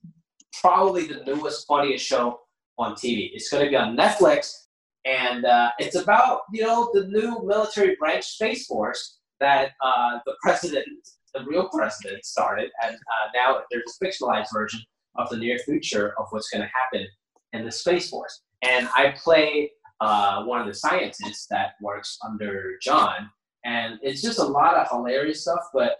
probably 0.60 1.06
the 1.06 1.22
newest, 1.24 1.66
funniest 1.66 2.04
show 2.04 2.40
on 2.78 2.94
TV. 2.94 3.30
It's 3.32 3.48
going 3.50 3.64
to 3.64 3.70
be 3.70 3.76
on 3.76 3.96
Netflix, 3.96 4.66
and 5.04 5.44
uh, 5.44 5.70
it's 5.78 5.96
about 5.96 6.42
you 6.52 6.62
know 6.62 6.90
the 6.92 7.06
new 7.06 7.42
military 7.44 7.96
branch, 7.96 8.24
Space 8.24 8.66
Force, 8.66 9.18
that 9.40 9.72
uh, 9.82 10.18
the 10.26 10.34
president, 10.42 10.86
the 11.34 11.44
real 11.44 11.68
president, 11.68 12.24
started, 12.24 12.70
and 12.82 12.94
uh, 12.94 13.28
now 13.34 13.60
there's 13.70 13.98
a 14.00 14.04
fictionalized 14.04 14.48
version 14.52 14.80
of 15.16 15.28
the 15.30 15.36
near 15.36 15.58
future 15.58 16.14
of 16.18 16.26
what's 16.30 16.48
going 16.50 16.62
to 16.62 16.70
happen 16.70 17.06
in 17.52 17.64
the 17.64 17.72
Space 17.72 18.10
Force 18.10 18.42
and 18.62 18.88
I 18.94 19.14
play 19.22 19.70
uh, 20.00 20.44
one 20.44 20.60
of 20.60 20.66
the 20.66 20.74
scientists 20.74 21.46
that 21.50 21.72
works 21.80 22.18
under 22.24 22.76
John, 22.82 23.30
and 23.64 23.98
it's 24.02 24.22
just 24.22 24.38
a 24.38 24.44
lot 24.44 24.76
of 24.76 24.88
hilarious 24.88 25.42
stuff, 25.42 25.60
but 25.72 25.96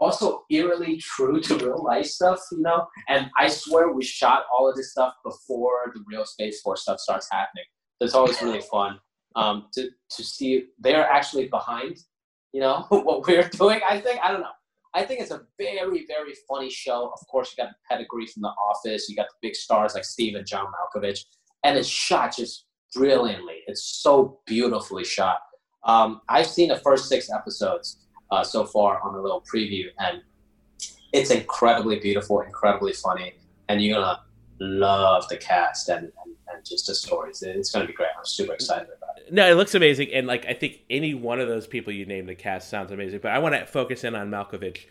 also 0.00 0.44
eerily 0.50 0.96
true 0.96 1.40
to 1.40 1.56
real 1.56 1.82
life 1.84 2.06
stuff, 2.06 2.40
you 2.52 2.60
know. 2.60 2.86
And 3.08 3.30
I 3.38 3.48
swear 3.48 3.92
we 3.92 4.04
shot 4.04 4.44
all 4.52 4.68
of 4.68 4.76
this 4.76 4.92
stuff 4.92 5.14
before 5.24 5.92
the 5.94 6.02
real 6.06 6.24
Space 6.24 6.60
Force 6.60 6.82
stuff 6.82 7.00
starts 7.00 7.28
happening. 7.30 7.64
So 7.98 8.06
it's 8.06 8.14
always 8.14 8.40
really 8.42 8.62
fun 8.62 8.98
um, 9.36 9.66
to 9.74 9.90
to 10.16 10.24
see 10.24 10.66
they're 10.78 11.08
actually 11.08 11.48
behind, 11.48 11.98
you 12.52 12.60
know, 12.60 12.86
what 12.88 13.26
we're 13.26 13.48
doing. 13.48 13.80
I 13.88 14.00
think 14.00 14.20
I 14.22 14.30
don't 14.32 14.40
know. 14.40 14.56
I 14.92 15.04
think 15.04 15.20
it's 15.20 15.30
a 15.30 15.42
very, 15.56 16.04
very 16.06 16.34
funny 16.48 16.68
show. 16.68 17.12
Of 17.14 17.24
course, 17.28 17.54
you 17.56 17.62
got 17.62 17.70
the 17.70 17.76
pedigree 17.88 18.26
from 18.26 18.42
The 18.42 18.48
Office. 18.48 19.08
You 19.08 19.14
got 19.14 19.28
the 19.28 19.36
big 19.40 19.54
stars 19.54 19.94
like 19.94 20.04
Steve 20.04 20.34
and 20.34 20.44
John 20.44 20.66
Malkovich 20.66 21.20
and 21.64 21.78
it's 21.78 21.88
shot 21.88 22.36
just 22.36 22.66
brilliantly. 22.94 23.58
It's 23.66 24.00
so 24.02 24.40
beautifully 24.46 25.04
shot. 25.04 25.38
Um, 25.84 26.20
I've 26.28 26.46
seen 26.46 26.68
the 26.68 26.76
first 26.76 27.08
six 27.08 27.30
episodes 27.30 28.06
uh, 28.30 28.44
so 28.44 28.64
far 28.64 29.00
on 29.02 29.14
a 29.14 29.20
little 29.20 29.42
preview, 29.42 29.86
and 29.98 30.22
it's 31.12 31.30
incredibly 31.30 31.98
beautiful, 31.98 32.40
incredibly 32.40 32.92
funny, 32.92 33.34
and 33.68 33.82
you're 33.82 33.98
gonna 33.98 34.20
love 34.60 35.28
the 35.28 35.36
cast 35.36 35.88
and, 35.88 36.04
and, 36.04 36.34
and 36.52 36.64
just 36.64 36.86
the 36.86 36.94
stories. 36.94 37.42
It's 37.42 37.70
gonna 37.70 37.86
be 37.86 37.92
great. 37.92 38.10
I'm 38.16 38.24
super 38.24 38.54
excited 38.54 38.88
about 38.96 39.18
it. 39.18 39.32
No, 39.32 39.50
it 39.50 39.54
looks 39.54 39.74
amazing, 39.74 40.12
and 40.12 40.26
like 40.26 40.46
I 40.46 40.54
think 40.54 40.80
any 40.88 41.14
one 41.14 41.40
of 41.40 41.48
those 41.48 41.66
people 41.66 41.92
you 41.92 42.06
name 42.06 42.26
the 42.26 42.34
cast 42.34 42.68
sounds 42.68 42.92
amazing. 42.92 43.20
But 43.22 43.32
I 43.32 43.38
want 43.38 43.54
to 43.54 43.66
focus 43.66 44.04
in 44.04 44.14
on 44.14 44.30
Malkovich. 44.30 44.86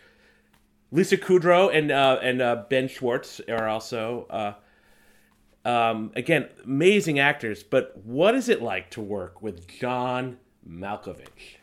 Lisa 0.92 1.16
Kudrow 1.16 1.72
and 1.72 1.90
uh, 1.90 2.18
and 2.22 2.42
uh, 2.42 2.64
Ben 2.68 2.88
Schwartz 2.88 3.40
are 3.48 3.68
also 3.68 4.26
uh, 4.28 4.54
um, 5.64 6.12
again, 6.16 6.48
amazing 6.64 7.18
actors, 7.18 7.62
but 7.62 7.96
what 8.04 8.34
is 8.34 8.48
it 8.48 8.62
like 8.62 8.90
to 8.92 9.00
work 9.00 9.42
with 9.42 9.68
John 9.68 10.38
Malkovich? 10.68 11.59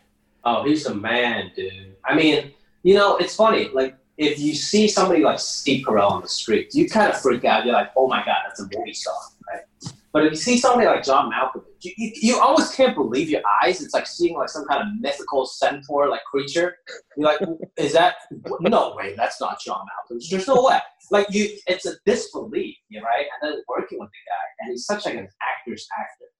Oh, 0.49 0.63
he's 0.63 0.85
a 0.85 0.95
man, 0.95 1.51
dude. 1.57 1.97
I 2.05 2.15
mean, 2.15 2.53
you 2.83 2.93
know, 2.93 3.17
it's 3.17 3.35
funny. 3.35 3.69
Like, 3.73 3.97
if 4.17 4.39
you 4.39 4.55
see 4.55 4.87
somebody 4.87 5.21
like 5.21 5.39
Steve 5.39 5.85
Carell 5.85 6.09
on 6.09 6.21
the 6.21 6.29
street, 6.29 6.73
you 6.73 6.87
kind 6.89 7.11
of 7.11 7.19
freak 7.19 7.43
out. 7.43 7.65
You're 7.65 7.73
like, 7.73 7.91
oh 7.97 8.07
my 8.07 8.23
God, 8.23 8.37
that's 8.45 8.61
a 8.61 8.69
movie 8.73 8.93
star, 8.93 9.13
right? 9.51 9.93
But 10.13 10.25
if 10.25 10.31
you 10.31 10.37
see 10.37 10.57
somebody 10.57 10.87
like 10.87 11.03
John 11.03 11.29
Malkovich, 11.29 11.65
you, 11.81 11.91
you, 11.97 12.11
you, 12.21 12.39
almost 12.39 12.77
can't 12.77 12.95
believe 12.95 13.29
your 13.29 13.41
eyes. 13.61 13.81
It's 13.81 13.93
like 13.93 14.07
seeing 14.07 14.37
like 14.37 14.47
some 14.47 14.65
kind 14.67 14.83
of 14.83 14.87
mythical 15.01 15.45
centaur 15.45 16.07
like 16.07 16.23
creature. 16.23 16.77
You're 17.17 17.27
like, 17.27 17.41
is 17.77 17.91
that? 17.91 18.15
No 18.61 18.95
way, 18.95 19.15
that's 19.17 19.41
not 19.41 19.59
John 19.59 19.85
Malkovich. 19.85 20.29
There's 20.29 20.47
no 20.47 20.63
way. 20.63 20.79
Like 21.11 21.27
you, 21.29 21.57
it's 21.67 21.85
a 21.85 21.95
disbelief, 22.05 22.77
you 22.87 23.01
right? 23.01 23.25
And 23.41 23.51
then 23.51 23.61
working 23.67 23.99
with 23.99 24.09
the 24.09 24.31
guy, 24.31 24.45
and 24.61 24.71
he's 24.71 24.85
such 24.85 25.05
like 25.05 25.15
an 25.15 25.27
actor's 25.41 25.87
actor. 25.99 26.31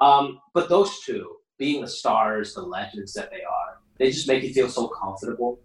Um, 0.00 0.40
but 0.54 0.68
those 0.68 0.98
two, 1.06 1.36
being 1.58 1.80
the 1.80 1.88
stars, 1.88 2.54
the 2.54 2.62
legends 2.62 3.12
that 3.14 3.30
they 3.30 3.42
are, 3.42 3.78
they 3.98 4.10
just 4.10 4.28
make 4.28 4.42
you 4.42 4.52
feel 4.52 4.68
so 4.68 4.88
comfortable. 4.88 5.58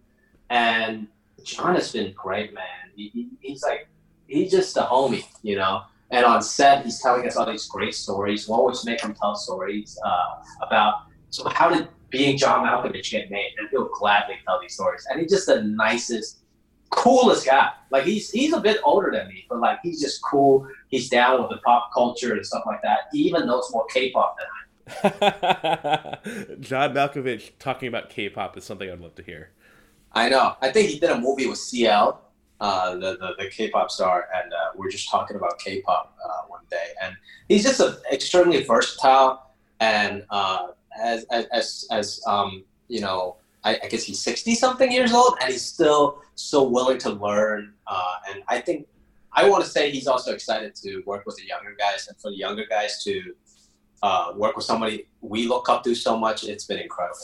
And 0.50 1.08
John 1.44 1.74
has 1.74 1.92
been 1.92 2.12
great, 2.12 2.54
man. 2.54 2.64
He, 2.94 3.08
he, 3.08 3.28
he's 3.40 3.62
like, 3.62 3.88
he's 4.26 4.50
just 4.50 4.76
a 4.76 4.82
homie, 4.82 5.24
you 5.42 5.56
know. 5.56 5.82
And 6.10 6.24
on 6.24 6.42
set, 6.42 6.84
he's 6.84 7.00
telling 7.00 7.26
us 7.26 7.36
all 7.36 7.50
these 7.50 7.66
great 7.66 7.94
stories. 7.94 8.48
We 8.48 8.54
always 8.54 8.84
make 8.84 9.00
him 9.00 9.14
tell 9.14 9.36
stories 9.36 9.98
uh, 10.04 10.42
about 10.66 10.94
So 11.30 11.48
how 11.48 11.70
did 11.70 11.88
being 12.10 12.36
John 12.36 12.66
Malkovich 12.66 13.10
get 13.12 13.30
made? 13.30 13.52
And 13.58 13.68
he'll 13.70 13.88
gladly 13.88 14.36
tell 14.44 14.60
these 14.60 14.74
stories. 14.74 15.06
And 15.08 15.20
he's 15.20 15.30
just 15.30 15.46
the 15.46 15.62
nicest, 15.62 16.40
coolest 16.90 17.46
guy. 17.46 17.70
Like 17.90 18.04
he's 18.04 18.30
he's 18.30 18.52
a 18.52 18.60
bit 18.60 18.78
older 18.84 19.10
than 19.12 19.28
me, 19.28 19.46
but 19.48 19.60
like 19.60 19.78
he's 19.82 20.00
just 20.00 20.20
cool. 20.22 20.66
He's 20.88 21.08
down 21.08 21.40
with 21.40 21.50
the 21.50 21.58
pop 21.58 21.90
culture 21.94 22.34
and 22.34 22.44
stuff 22.44 22.64
like 22.66 22.82
that. 22.82 23.08
He 23.12 23.20
even 23.20 23.46
knows 23.46 23.70
more 23.72 23.86
K-pop 23.92 24.36
than 24.36 24.46
I. 24.46 24.59
John 26.60 26.94
Malkovich 26.94 27.52
talking 27.58 27.88
about 27.88 28.10
K-pop 28.10 28.56
is 28.56 28.64
something 28.64 28.90
I'd 28.90 29.00
love 29.00 29.14
to 29.16 29.22
hear. 29.22 29.50
I 30.12 30.28
know. 30.28 30.56
I 30.60 30.72
think 30.72 30.90
he 30.90 30.98
did 30.98 31.10
a 31.10 31.18
movie 31.18 31.46
with 31.46 31.58
CL, 31.58 32.20
uh, 32.60 32.94
the, 32.94 33.16
the, 33.16 33.34
the 33.38 33.50
K-pop 33.50 33.90
star, 33.90 34.28
and 34.34 34.52
uh, 34.52 34.56
we're 34.74 34.90
just 34.90 35.08
talking 35.08 35.36
about 35.36 35.58
K-pop 35.58 36.16
uh, 36.24 36.46
one 36.48 36.62
day. 36.70 36.88
And 37.02 37.14
he's 37.48 37.62
just 37.62 37.80
a, 37.80 37.98
extremely 38.12 38.64
versatile, 38.64 39.50
and 39.78 40.24
uh, 40.30 40.68
as 41.00 41.24
as 41.30 41.46
as, 41.52 41.86
as 41.90 42.20
um, 42.26 42.64
you 42.88 43.00
know, 43.00 43.36
I, 43.64 43.78
I, 43.82 43.88
guess 43.88 44.02
he's 44.02 44.20
sixty 44.20 44.54
something 44.54 44.90
years 44.90 45.12
old, 45.12 45.38
and 45.40 45.52
he's 45.52 45.64
still 45.64 46.22
so 46.34 46.62
willing 46.64 46.98
to 46.98 47.10
learn. 47.10 47.72
Uh, 47.86 48.14
and 48.30 48.42
I 48.48 48.60
think 48.60 48.86
I 49.32 49.48
want 49.48 49.64
to 49.64 49.70
say 49.70 49.90
he's 49.90 50.06
also 50.06 50.32
excited 50.32 50.74
to 50.76 51.02
work 51.06 51.24
with 51.26 51.36
the 51.36 51.46
younger 51.46 51.74
guys, 51.78 52.08
and 52.08 52.18
for 52.18 52.30
the 52.30 52.36
younger 52.36 52.64
guys 52.68 53.02
to 53.04 53.34
uh, 54.02 54.32
work 54.36 54.56
with 54.56 54.64
somebody 54.64 55.06
we 55.20 55.46
look 55.46 55.68
up 55.68 55.84
to 55.84 55.94
so 55.94 56.18
much. 56.18 56.44
It's 56.44 56.64
been 56.64 56.78
incredible. 56.78 57.18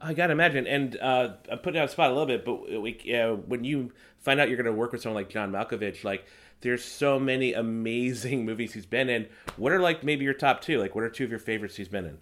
I 0.00 0.14
gotta 0.14 0.32
imagine, 0.32 0.66
and 0.66 0.96
uh, 1.00 1.34
I'm 1.50 1.58
putting 1.58 1.80
out 1.80 1.88
a 1.88 1.92
spot 1.92 2.10
a 2.10 2.12
little 2.12 2.26
bit, 2.26 2.44
but 2.44 2.82
we, 2.82 3.14
uh, 3.14 3.34
when 3.34 3.62
you 3.62 3.92
find 4.22 4.40
out 4.40 4.48
you're 4.48 4.56
going 4.56 4.66
to 4.66 4.72
work 4.72 4.92
with 4.92 5.02
someone 5.02 5.22
like 5.22 5.30
John 5.30 5.52
Malkovich, 5.52 6.02
like 6.02 6.26
there's 6.60 6.84
so 6.84 7.18
many 7.20 7.52
amazing 7.52 8.44
movies 8.46 8.72
he's 8.72 8.86
been 8.86 9.08
in. 9.08 9.28
What 9.56 9.72
are 9.72 9.80
like 9.80 10.02
maybe 10.02 10.24
your 10.24 10.34
top 10.34 10.60
two? 10.60 10.78
Like, 10.78 10.94
what 10.94 11.04
are 11.04 11.10
two 11.10 11.24
of 11.24 11.30
your 11.30 11.38
favorites 11.38 11.76
he's 11.76 11.88
been 11.88 12.06
in? 12.06 12.18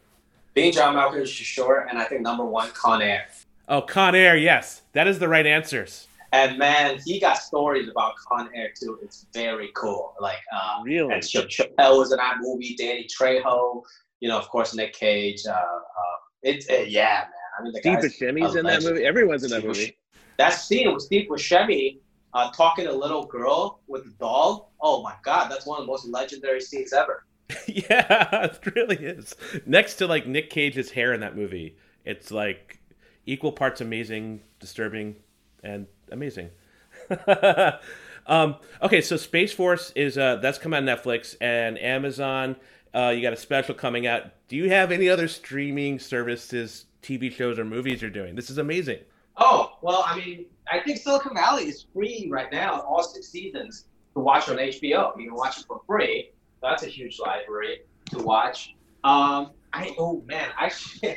Being 0.53 0.73
John 0.73 0.97
Malkovich 0.97 1.23
is 1.23 1.31
sure, 1.31 1.87
and 1.89 1.99
I 1.99 2.05
think 2.05 2.23
number 2.23 2.45
one, 2.45 2.71
Con 2.71 3.01
Air. 3.01 3.29
Oh, 3.69 3.83
Con 3.83 4.15
Air, 4.15 4.37
yes, 4.37 4.83
that 4.93 5.07
is 5.07 5.19
the 5.21 5.29
right 5.29 5.47
answers. 5.47 6.09
And 6.33 6.59
man, 6.59 7.01
he 7.05 7.19
got 7.19 7.39
stories 7.39 7.89
about 7.89 8.15
Con 8.29 8.49
Air 8.55 8.71
too. 8.81 8.99
It's 9.03 9.27
very 9.33 9.71
cool. 9.75 10.15
Like, 10.21 10.39
uh, 10.53 10.81
really, 10.85 11.13
and 11.13 11.23
Ch- 11.23 11.37
Chappelle 11.37 11.99
was 11.99 12.13
in 12.13 12.19
that 12.19 12.37
movie. 12.41 12.77
Danny 12.79 13.07
Trejo, 13.09 13.83
you 14.21 14.29
know, 14.29 14.39
of 14.39 14.49
course, 14.49 14.75
Nick 14.75 14.93
Cage. 14.93 15.45
Uh, 15.47 15.53
uh, 15.53 16.17
it's 16.43 16.67
it, 16.67 16.89
yeah, 16.89 17.25
man. 17.25 17.31
I 17.59 17.63
mean, 17.63 17.73
the 17.73 17.81
Steve 17.81 17.99
Buscemi's 17.99 18.55
in 18.55 18.65
that 18.65 18.83
movie. 18.83 19.05
Everyone's 19.05 19.45
in 19.45 19.51
that 19.51 19.65
movie. 19.65 19.97
That 20.39 20.51
scene 20.51 20.93
with 20.93 21.03
Steve 21.03 21.29
Buscemi 21.29 21.99
uh, 22.33 22.51
talking 22.53 22.85
to 22.85 22.93
a 22.93 22.95
little 22.95 23.27
girl 23.27 23.81
with 23.89 24.07
a 24.07 24.11
doll. 24.19 24.73
Oh 24.81 25.03
my 25.03 25.15
god, 25.25 25.51
that's 25.51 25.67
one 25.67 25.81
of 25.81 25.87
the 25.87 25.91
most 25.91 26.07
legendary 26.07 26.61
scenes 26.61 26.93
ever. 26.93 27.25
yeah, 27.67 28.45
it 28.45 28.75
really 28.75 28.97
is. 28.97 29.35
Next 29.67 29.97
to 29.97 30.07
like 30.07 30.27
Nick 30.27 30.51
Cage's 30.51 30.91
hair 30.93 31.13
in 31.13 31.21
that 31.21 31.37
movie, 31.37 31.77
it's 32.05 32.31
like 32.31 32.81
equal 33.27 33.53
parts 33.53 33.81
amazing, 33.81 34.41
disturbing, 34.61 35.17
and 35.63 35.87
amazing. 36.11 36.51
um, 38.27 38.57
okay, 38.83 39.01
so 39.01 39.17
Space 39.17 39.53
Force 39.53 39.93
is 39.97 40.19
uh, 40.19 40.37
that's 40.37 40.59
come 40.59 40.75
on 40.75 40.85
Netflix 40.85 41.37
and 41.41 41.79
Amazon. 41.79 42.57
Uh, 42.95 43.13
you 43.15 43.23
got 43.23 43.33
a 43.33 43.37
special 43.37 43.75
coming 43.75 44.07
out. 44.07 44.25
Do 44.49 44.57
you 44.57 44.69
have 44.69 44.91
any 44.91 45.09
other 45.09 45.29
streaming 45.29 45.99
services, 45.99 46.87
TV 47.03 47.33
shows, 47.33 47.59
or 47.59 47.65
movies 47.65 48.03
you're 48.03 48.11
doing? 48.11 48.35
This 48.35 48.51
is 48.51 48.59
amazing. 48.59 48.99
Oh 49.37 49.79
well, 49.83 50.05
I 50.07 50.17
mean, 50.17 50.47
I 50.71 50.81
think 50.81 50.99
Silicon 50.99 51.35
Valley 51.35 51.65
is 51.65 51.87
free 51.95 52.29
right 52.31 52.51
now, 52.53 52.81
all 52.81 53.03
six 53.03 53.29
seasons 53.29 53.87
to 54.15 54.21
watch 54.21 54.49
on 54.49 54.57
HBO. 54.57 55.17
You 55.19 55.29
can 55.29 55.35
watch 55.35 55.59
it 55.59 55.67
for 55.67 55.81
free. 55.87 56.31
That's 56.63 56.83
a 56.83 56.89
huge 56.89 57.19
library 57.19 57.83
to 58.11 58.19
watch. 58.19 58.75
Um, 59.05 59.53
I 59.73 59.95
oh 59.99 60.23
man, 60.27 60.51
I. 60.59 60.71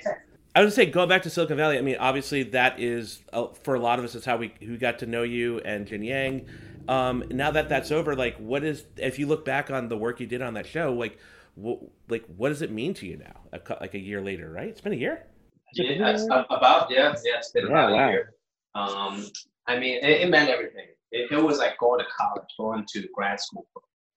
I 0.56 0.64
would 0.64 0.74
say 0.74 0.86
go 0.86 1.08
back 1.08 1.24
to 1.24 1.30
Silicon 1.30 1.58
Valley. 1.58 1.78
I 1.78 1.82
mean, 1.82 1.98
obviously 2.00 2.44
that 2.44 2.80
is 2.80 3.24
uh, 3.34 3.48
for 3.64 3.76
a 3.76 3.80
lot 3.80 4.00
of 4.00 4.06
us. 4.06 4.14
That's 4.14 4.26
how 4.26 4.38
we 4.38 4.54
who 4.60 4.78
got 4.78 5.00
to 5.00 5.06
know 5.06 5.24
you 5.24 5.60
and 5.60 5.88
Jin 5.88 6.04
Yang. 6.04 6.48
Um, 6.88 7.24
now 7.32 7.52
that 7.52 7.70
that's 7.70 7.92
over, 7.92 8.16
like, 8.16 8.38
what 8.38 8.64
is 8.64 8.86
if 8.98 9.18
you 9.18 9.26
look 9.26 9.46
back 9.46 9.72
on 9.72 9.88
the 9.88 9.98
work 9.98 10.20
you 10.20 10.28
did 10.28 10.42
on 10.42 10.54
that 10.56 10.68
show, 10.68 10.94
like, 10.94 11.18
what, 11.56 11.80
like 12.10 12.26
what 12.36 12.50
does 12.50 12.62
it 12.62 12.72
mean 12.72 12.94
to 12.96 13.08
you 13.08 13.18
now? 13.18 13.42
A, 13.54 13.60
like 13.80 13.94
a 13.94 14.00
year 14.00 14.22
later, 14.22 14.52
right? 14.52 14.68
It's 14.68 14.82
been 14.82 14.94
a 14.94 14.98
year. 14.98 15.26
Yeah, 15.74 16.44
about 16.50 16.92
yeah, 16.92 17.16
yeah, 17.24 17.38
it's 17.38 17.52
been 17.52 17.66
about 17.66 17.92
wow. 17.92 18.08
a 18.08 18.12
year. 18.12 18.34
Um, 18.76 19.26
I 19.68 19.80
mean, 19.80 20.04
it, 20.04 20.22
it 20.22 20.30
meant 20.30 20.50
everything. 20.50 20.88
It, 21.12 21.32
it, 21.32 21.44
was 21.44 21.58
like 21.58 21.78
going 21.80 22.00
to 22.00 22.06
college, 22.16 22.48
going 22.58 22.86
to 22.94 23.08
grad 23.14 23.40
school. 23.40 23.66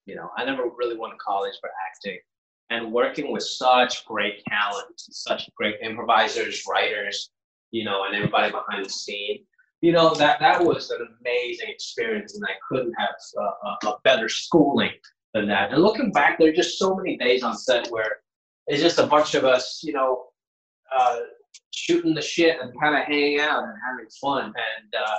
You 0.06 0.16
know, 0.16 0.30
I 0.36 0.44
never 0.44 0.64
really 0.76 0.96
went 0.98 1.14
to 1.14 1.18
college 1.18 1.54
for 1.60 1.70
acting, 1.90 2.18
and 2.70 2.92
working 2.92 3.32
with 3.32 3.42
such 3.42 4.04
great 4.06 4.42
talent, 4.48 4.94
such 4.96 5.48
great 5.56 5.76
improvisers, 5.82 6.64
writers, 6.68 7.30
you 7.70 7.84
know, 7.84 8.04
and 8.04 8.14
everybody 8.14 8.50
behind 8.50 8.84
the 8.84 8.90
scene. 8.90 9.44
You 9.82 9.92
know 9.92 10.14
that 10.14 10.40
that 10.40 10.64
was 10.64 10.90
an 10.90 11.06
amazing 11.20 11.68
experience, 11.68 12.34
and 12.34 12.44
I 12.44 12.54
couldn't 12.68 12.94
have 12.98 13.14
a, 13.38 13.86
a 13.88 13.98
better 14.04 14.28
schooling 14.28 14.92
than 15.34 15.46
that. 15.48 15.72
And 15.72 15.82
looking 15.82 16.10
back, 16.12 16.38
there 16.38 16.48
are 16.48 16.54
just 16.54 16.78
so 16.78 16.94
many 16.94 17.16
days 17.16 17.42
on 17.42 17.56
set 17.56 17.88
where 17.88 18.20
it's 18.66 18.82
just 18.82 18.98
a 18.98 19.06
bunch 19.06 19.34
of 19.34 19.44
us, 19.44 19.82
you 19.84 19.92
know, 19.92 20.24
uh, 20.96 21.18
shooting 21.72 22.14
the 22.14 22.22
shit 22.22 22.58
and 22.60 22.72
kind 22.80 22.96
of 22.96 23.02
hanging 23.02 23.40
out 23.40 23.64
and 23.64 23.74
having 23.86 24.08
fun. 24.20 24.46
And 24.46 24.94
uh, 24.98 25.16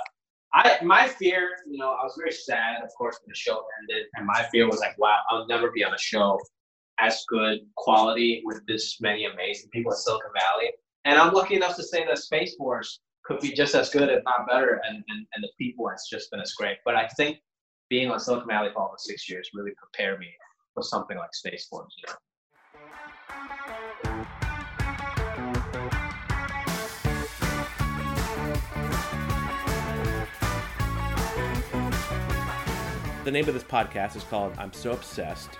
I, 0.52 0.84
my 0.84 1.06
fear, 1.06 1.50
you 1.70 1.78
know, 1.78 1.90
I 1.90 2.02
was 2.02 2.14
very 2.18 2.32
sad, 2.32 2.82
of 2.82 2.90
course, 2.98 3.18
when 3.22 3.30
the 3.30 3.36
show 3.36 3.62
ended, 3.80 4.06
and 4.16 4.26
my 4.26 4.44
fear 4.50 4.66
was 4.68 4.80
like, 4.80 4.98
wow, 4.98 5.18
I'll 5.30 5.46
never 5.46 5.70
be 5.70 5.84
on 5.84 5.94
a 5.94 5.98
show 5.98 6.38
as 7.00 7.24
good 7.28 7.60
quality 7.76 8.42
with 8.44 8.60
this 8.66 9.00
many 9.00 9.24
amazing 9.26 9.70
people 9.70 9.92
in 9.92 9.98
Silicon 9.98 10.30
Valley. 10.34 10.72
And 11.04 11.18
I'm 11.18 11.32
lucky 11.32 11.54
enough 11.54 11.76
to 11.76 11.82
say 11.82 12.04
that 12.04 12.18
Space 12.18 12.54
Force 12.56 13.00
could 13.24 13.40
be 13.40 13.52
just 13.52 13.74
as 13.74 13.90
good, 13.90 14.08
if 14.08 14.22
not 14.24 14.46
better, 14.48 14.80
and, 14.86 14.96
and, 15.08 15.26
and 15.34 15.44
the 15.44 15.50
people 15.58 15.88
has 15.88 16.06
just 16.10 16.30
been 16.30 16.40
as 16.40 16.52
great. 16.54 16.78
But 16.84 16.96
I 16.96 17.06
think 17.08 17.38
being 17.88 18.10
on 18.10 18.18
Silicon 18.18 18.48
Valley 18.48 18.70
for 18.72 18.82
almost 18.82 19.06
six 19.06 19.28
years 19.28 19.50
really 19.54 19.72
prepared 19.76 20.18
me 20.18 20.28
for 20.74 20.82
something 20.82 21.16
like 21.16 21.34
Space 21.34 21.66
Force, 21.66 21.94
you 21.98 22.08
know. 22.08 22.14
the 33.28 33.32
name 33.32 33.46
of 33.46 33.52
this 33.52 33.62
podcast 33.62 34.16
is 34.16 34.24
called 34.24 34.54
I'm 34.56 34.72
So 34.72 34.92
Obsessed. 34.92 35.50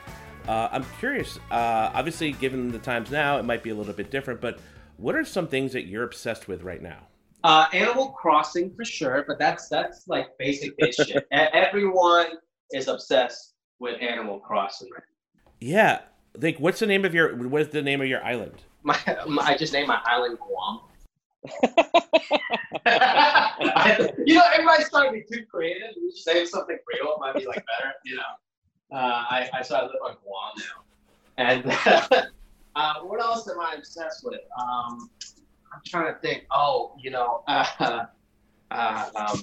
Uh, 0.48 0.68
I'm 0.72 0.84
curious, 0.98 1.38
uh, 1.50 1.90
obviously, 1.92 2.32
given 2.32 2.72
the 2.72 2.78
times 2.78 3.11
now, 3.11 3.37
it 3.38 3.44
might 3.44 3.62
be 3.62 3.68
a 3.68 3.74
little 3.74 3.92
bit 3.92 4.11
different, 4.11 4.40
but 4.40 4.58
what 4.96 5.14
are 5.14 5.22
some 5.22 5.46
things 5.46 5.74
that 5.74 5.87
you're 5.87 6.04
obsessed 6.04 6.48
with 6.48 6.62
right 6.62 6.80
now? 6.80 7.06
Uh, 7.44 7.66
Animal 7.74 8.08
Crossing 8.12 8.74
for 8.74 8.84
sure, 8.84 9.24
but 9.28 9.38
that's 9.38 9.68
that's 9.68 10.08
like 10.08 10.26
basic 10.38 10.72
shit. 10.94 11.28
Everyone 11.32 12.38
is 12.72 12.88
obsessed 12.88 13.54
with 13.78 14.00
Animal 14.00 14.40
Crossing 14.40 14.88
Yeah, 15.61 16.00
like 16.40 16.58
what's 16.58 16.80
the 16.80 16.87
name 16.87 17.04
of 17.04 17.14
your 17.14 17.37
what's 17.37 17.68
the 17.68 17.82
name 17.82 18.00
of 18.00 18.08
your 18.08 18.24
island? 18.24 18.54
My, 18.82 18.98
my 19.26 19.42
I 19.42 19.56
just 19.56 19.72
named 19.72 19.88
my 19.88 20.00
island 20.06 20.38
Guam. 20.38 20.80
I, 22.87 24.12
you 24.24 24.34
know, 24.34 24.44
everybody's 24.54 24.88
trying 24.88 25.12
to 25.12 25.12
be 25.12 25.24
too 25.30 25.44
creative. 25.46 25.90
Should 26.14 26.16
say 26.16 26.46
something 26.46 26.78
real. 26.87 27.12
It 27.12 27.20
might 27.20 27.34
be 27.34 27.44
like 27.44 27.56
better. 27.56 27.92
You 28.04 28.16
know, 28.16 28.22
uh, 28.92 28.96
I 28.96 29.48
I 29.53 29.62
so 29.62 29.77
I 29.77 29.83
live 29.83 29.92
on 30.05 30.16
Guam 30.24 30.53
now, 30.59 30.83
and 31.37 32.27
uh, 32.77 33.01
what 33.03 33.20
else 33.20 33.48
am 33.48 33.61
I 33.61 33.74
obsessed 33.77 34.24
with? 34.24 34.40
Um, 34.59 35.11
I'm 35.72 35.81
trying 35.87 36.14
to 36.14 36.20
think. 36.20 36.44
Oh, 36.51 36.94
you 36.98 37.11
know, 37.11 37.42
uh, 37.48 38.07
uh, 38.70 39.11
um, 39.14 39.42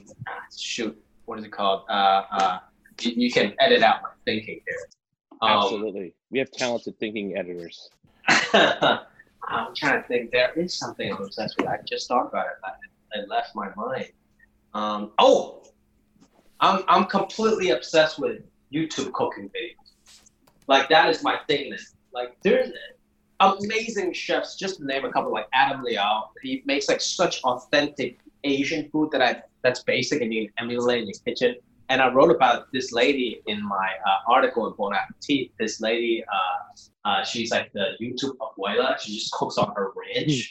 shoot, 0.55 0.99
what 1.25 1.39
is 1.39 1.45
it 1.45 1.51
called? 1.51 1.83
Uh, 1.89 2.23
uh, 2.31 2.59
you, 3.01 3.11
you, 3.15 3.31
can 3.31 3.53
edit 3.59 3.83
out 3.83 4.01
my 4.01 4.09
thinking 4.25 4.61
here. 4.67 4.87
Um, 5.41 5.63
Absolutely, 5.63 6.13
we 6.31 6.39
have 6.39 6.51
talented 6.51 6.99
thinking 6.99 7.37
editors. 7.37 7.89
I'm 8.27 9.75
trying 9.75 10.01
to 10.01 10.07
think. 10.07 10.31
There 10.31 10.53
is 10.53 10.73
something 10.73 11.11
I'm 11.11 11.21
obsessed 11.21 11.57
with. 11.57 11.67
I 11.67 11.77
just 11.87 12.07
thought 12.07 12.27
about 12.27 12.47
it. 12.47 13.19
It 13.19 13.29
left 13.29 13.55
my 13.55 13.69
mind. 13.75 14.11
Um, 14.73 15.11
oh, 15.19 15.63
I'm 16.59 16.83
I'm 16.87 17.05
completely 17.05 17.69
obsessed 17.69 18.17
with 18.17 18.41
YouTube 18.75 19.11
cooking 19.13 19.49
videos. 19.49 19.93
Like 20.67 20.89
that 20.89 21.09
is 21.09 21.23
my 21.23 21.39
thing. 21.47 21.71
Now. 21.71 21.77
Like 22.13 22.37
there's 22.43 22.71
amazing 23.39 24.13
chefs. 24.13 24.55
Just 24.55 24.77
to 24.77 24.85
name 24.85 25.05
a 25.05 25.11
couple, 25.11 25.31
like 25.31 25.47
Adam 25.53 25.83
Liaw. 25.83 26.23
He 26.41 26.63
makes 26.65 26.87
like 26.89 27.01
such 27.01 27.41
authentic 27.43 28.19
Asian 28.43 28.89
food 28.89 29.11
that 29.11 29.21
I 29.21 29.41
that's 29.63 29.83
basic 29.83 30.21
and 30.21 30.33
you 30.33 30.47
can 30.47 30.53
emulate 30.59 31.01
in 31.01 31.07
your 31.07 31.19
kitchen. 31.25 31.55
And 31.89 32.01
I 32.01 32.11
wrote 32.11 32.31
about 32.31 32.71
this 32.73 32.91
lady 32.91 33.41
in 33.45 33.63
my 33.63 33.89
uh, 34.07 34.31
article 34.31 34.67
in 34.67 34.73
Bon 34.75 34.93
Appetit. 34.93 35.51
This 35.59 35.81
lady, 35.81 36.23
uh, 36.33 37.07
uh, 37.07 37.23
she's 37.23 37.51
like 37.51 37.71
the 37.73 37.91
YouTube 38.01 38.35
abuela. 38.37 38.99
She 38.99 39.13
just 39.15 39.31
cooks 39.33 39.57
on 39.57 39.71
her 39.75 39.91
ranch, 39.95 40.29
mm. 40.29 40.47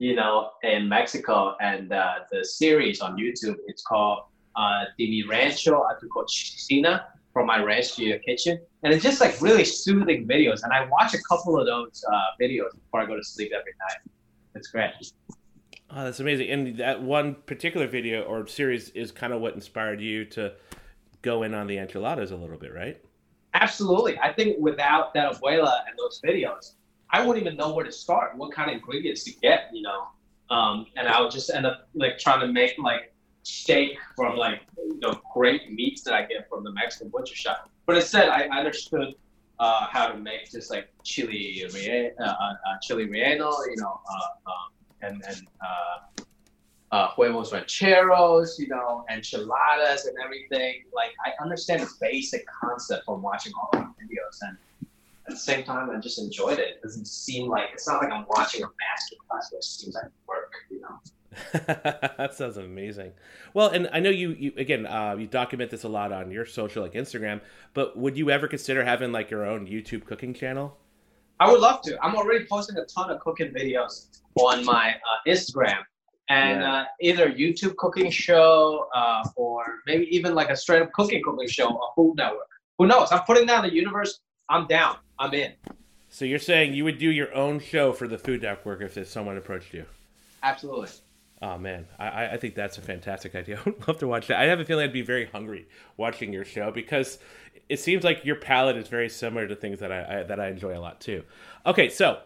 you 0.00 0.16
know, 0.16 0.50
in 0.64 0.88
Mexico. 0.88 1.56
And 1.60 1.92
uh, 1.92 2.20
the 2.32 2.44
series 2.44 3.00
on 3.00 3.16
YouTube, 3.16 3.56
it's 3.68 3.82
called 3.82 4.24
uh, 4.56 4.84
De 4.98 5.08
Mi 5.08 5.22
Rancho 5.22 5.82
a 5.82 5.96
Tu 6.00 6.08
Cocina, 6.08 7.04
from 7.32 7.46
my 7.46 7.62
ranch 7.62 7.96
to 7.96 8.04
your 8.04 8.18
kitchen. 8.18 8.60
And 8.82 8.92
it's 8.92 9.02
just 9.02 9.20
like 9.20 9.40
really 9.40 9.64
soothing 9.64 10.26
videos. 10.26 10.62
And 10.64 10.72
I 10.72 10.86
watch 10.86 11.14
a 11.14 11.22
couple 11.28 11.58
of 11.58 11.66
those 11.66 12.04
uh, 12.10 12.20
videos 12.40 12.72
before 12.74 13.00
I 13.00 13.06
go 13.06 13.16
to 13.16 13.24
sleep 13.24 13.52
every 13.54 13.72
night. 13.88 14.12
it's 14.54 14.68
great. 14.68 14.90
Oh, 15.90 16.04
that's 16.04 16.20
amazing. 16.20 16.48
And 16.48 16.78
that 16.78 17.02
one 17.02 17.36
particular 17.46 17.86
video 17.86 18.22
or 18.22 18.46
series 18.46 18.90
is 18.90 19.12
kind 19.12 19.32
of 19.32 19.40
what 19.40 19.54
inspired 19.54 20.00
you 20.00 20.24
to 20.26 20.54
go 21.20 21.42
in 21.42 21.54
on 21.54 21.66
the 21.66 21.78
enchiladas 21.78 22.30
a 22.30 22.36
little 22.36 22.56
bit, 22.56 22.74
right? 22.74 23.00
Absolutely. 23.54 24.18
I 24.18 24.32
think 24.32 24.56
without 24.58 25.12
that 25.14 25.32
abuela 25.32 25.80
and 25.86 25.98
those 25.98 26.20
videos, 26.24 26.74
I 27.10 27.24
wouldn't 27.24 27.44
even 27.44 27.58
know 27.58 27.74
where 27.74 27.84
to 27.84 27.92
start, 27.92 28.36
what 28.36 28.52
kind 28.52 28.70
of 28.70 28.76
ingredients 28.76 29.24
to 29.24 29.32
get, 29.42 29.68
you 29.72 29.82
know. 29.82 30.06
Um, 30.50 30.86
and 30.96 31.06
I 31.06 31.20
would 31.20 31.30
just 31.30 31.50
end 31.50 31.66
up 31.66 31.88
like 31.94 32.18
trying 32.18 32.40
to 32.40 32.48
make 32.48 32.76
like 32.78 33.11
steak 33.42 33.98
from 34.16 34.36
like 34.36 34.62
you 34.76 34.98
know 35.00 35.20
great 35.34 35.72
meats 35.72 36.02
that 36.02 36.14
I 36.14 36.22
get 36.26 36.48
from 36.48 36.64
the 36.64 36.72
Mexican 36.72 37.08
butcher 37.08 37.34
shop. 37.34 37.70
But 37.86 37.96
instead, 37.96 38.28
I 38.28 38.42
understood 38.48 39.14
uh, 39.58 39.86
how 39.90 40.08
to 40.08 40.18
make 40.18 40.50
just 40.50 40.70
like 40.70 40.92
chili, 41.02 41.64
uh, 41.64 42.22
uh, 42.22 42.24
uh, 42.24 42.54
chili 42.82 43.06
relleno, 43.06 43.52
you 43.68 43.76
know, 43.76 44.00
uh, 44.10 44.50
um, 44.50 44.70
and 45.02 45.22
and 45.26 45.46
uh, 46.92 47.08
huevos 47.08 47.52
rancheros, 47.52 48.58
you 48.58 48.68
know, 48.68 49.04
enchiladas 49.10 50.06
and 50.06 50.16
everything. 50.22 50.84
Like 50.94 51.10
I 51.24 51.30
understand 51.42 51.82
the 51.82 51.90
basic 52.00 52.44
concept 52.60 53.06
from 53.06 53.22
watching 53.22 53.52
all 53.60 53.70
the 53.72 53.78
videos, 53.78 54.38
and 54.42 54.56
at 55.26 55.34
the 55.34 55.36
same 55.36 55.64
time, 55.64 55.90
I 55.90 55.98
just 55.98 56.18
enjoyed 56.18 56.58
it. 56.58 56.68
It 56.76 56.82
doesn't 56.82 57.06
seem 57.06 57.48
like 57.48 57.70
it's 57.72 57.88
not 57.88 58.02
like 58.02 58.12
I'm 58.12 58.26
watching 58.28 58.62
a 58.62 58.66
master 58.66 59.16
class 59.28 59.52
it 59.52 59.64
seems 59.64 59.94
like 59.94 60.10
work, 60.28 60.52
you 60.70 60.80
know. 60.80 60.98
that 61.52 62.34
sounds 62.34 62.56
amazing. 62.56 63.12
Well, 63.54 63.68
and 63.68 63.88
I 63.92 64.00
know 64.00 64.10
you, 64.10 64.30
you 64.30 64.52
again, 64.56 64.86
uh, 64.86 65.16
you 65.18 65.26
document 65.26 65.70
this 65.70 65.84
a 65.84 65.88
lot 65.88 66.12
on 66.12 66.30
your 66.30 66.46
social, 66.46 66.82
like 66.82 66.94
Instagram. 66.94 67.40
But 67.74 67.96
would 67.96 68.16
you 68.16 68.30
ever 68.30 68.48
consider 68.48 68.84
having 68.84 69.12
like 69.12 69.30
your 69.30 69.44
own 69.44 69.66
YouTube 69.66 70.04
cooking 70.04 70.34
channel? 70.34 70.76
I 71.40 71.50
would 71.50 71.60
love 71.60 71.82
to. 71.82 71.98
I'm 72.02 72.14
already 72.14 72.44
posting 72.46 72.76
a 72.76 72.84
ton 72.84 73.10
of 73.10 73.20
cooking 73.20 73.52
videos 73.52 74.20
on 74.36 74.64
my 74.64 74.90
uh, 74.90 75.30
Instagram, 75.30 75.80
and 76.28 76.60
yeah. 76.60 76.72
uh, 76.72 76.84
either 77.00 77.30
YouTube 77.30 77.76
cooking 77.76 78.10
show 78.10 78.86
uh, 78.94 79.24
or 79.36 79.80
maybe 79.86 80.04
even 80.14 80.34
like 80.34 80.50
a 80.50 80.56
straight 80.56 80.82
up 80.82 80.92
cooking 80.92 81.22
cooking 81.24 81.48
show 81.48 81.68
on 81.68 81.92
Food 81.96 82.16
Network. 82.16 82.48
Who 82.78 82.86
knows? 82.86 83.10
I'm 83.12 83.22
putting 83.22 83.46
that 83.46 83.64
in 83.64 83.70
the 83.70 83.76
universe. 83.76 84.20
I'm 84.48 84.66
down. 84.66 84.96
I'm 85.18 85.32
in. 85.34 85.52
So 86.08 86.26
you're 86.26 86.38
saying 86.38 86.74
you 86.74 86.84
would 86.84 86.98
do 86.98 87.10
your 87.10 87.34
own 87.34 87.58
show 87.58 87.92
for 87.92 88.06
the 88.06 88.18
Food 88.18 88.42
Network 88.42 88.82
if 88.82 89.08
someone 89.08 89.38
approached 89.38 89.72
you? 89.72 89.86
Absolutely. 90.42 90.88
Oh 91.42 91.58
man, 91.58 91.86
I, 91.98 92.28
I 92.28 92.36
think 92.36 92.54
that's 92.54 92.78
a 92.78 92.82
fantastic 92.82 93.34
idea. 93.34 93.58
I 93.66 93.70
would 93.70 93.88
love 93.88 93.98
to 93.98 94.06
watch 94.06 94.28
that. 94.28 94.38
I 94.38 94.44
have 94.44 94.60
a 94.60 94.64
feeling 94.64 94.84
I'd 94.84 94.92
be 94.92 95.02
very 95.02 95.26
hungry 95.26 95.66
watching 95.96 96.32
your 96.32 96.44
show 96.44 96.70
because 96.70 97.18
it 97.68 97.80
seems 97.80 98.04
like 98.04 98.24
your 98.24 98.36
palate 98.36 98.76
is 98.76 98.86
very 98.86 99.08
similar 99.08 99.48
to 99.48 99.56
things 99.56 99.80
that 99.80 99.90
I, 99.90 100.20
I 100.20 100.22
that 100.22 100.38
I 100.38 100.48
enjoy 100.48 100.78
a 100.78 100.80
lot 100.80 101.00
too. 101.00 101.24
Okay, 101.66 101.88
so 101.88 102.20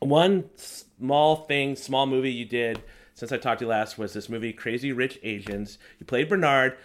one 0.00 0.50
small 0.56 1.36
thing, 1.36 1.76
small 1.76 2.06
movie 2.06 2.32
you 2.32 2.44
did 2.44 2.82
since 3.14 3.30
I 3.30 3.36
talked 3.36 3.60
to 3.60 3.66
you 3.66 3.68
last 3.68 3.98
was 3.98 4.12
this 4.12 4.28
movie 4.28 4.52
Crazy 4.52 4.92
Rich 4.92 5.20
Asians. 5.22 5.78
You 6.00 6.06
played 6.06 6.28
Bernard. 6.28 6.76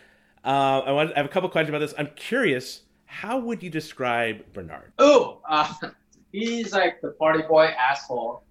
Uh, 0.44 0.82
I 0.86 0.92
want 0.92 1.14
I 1.14 1.18
have 1.18 1.26
a 1.26 1.30
couple 1.30 1.50
questions 1.50 1.70
about 1.70 1.80
this. 1.80 1.96
I'm 1.98 2.12
curious, 2.16 2.82
how 3.06 3.40
would 3.40 3.64
you 3.64 3.72
describe 3.72 4.54
Bernard? 4.54 4.92
Oh, 5.00 5.42
uh, 5.50 5.74
he's 6.32 6.74
like 6.74 7.02
the 7.02 7.12
party 7.12 7.42
boy 7.42 7.66
asshole 7.66 8.44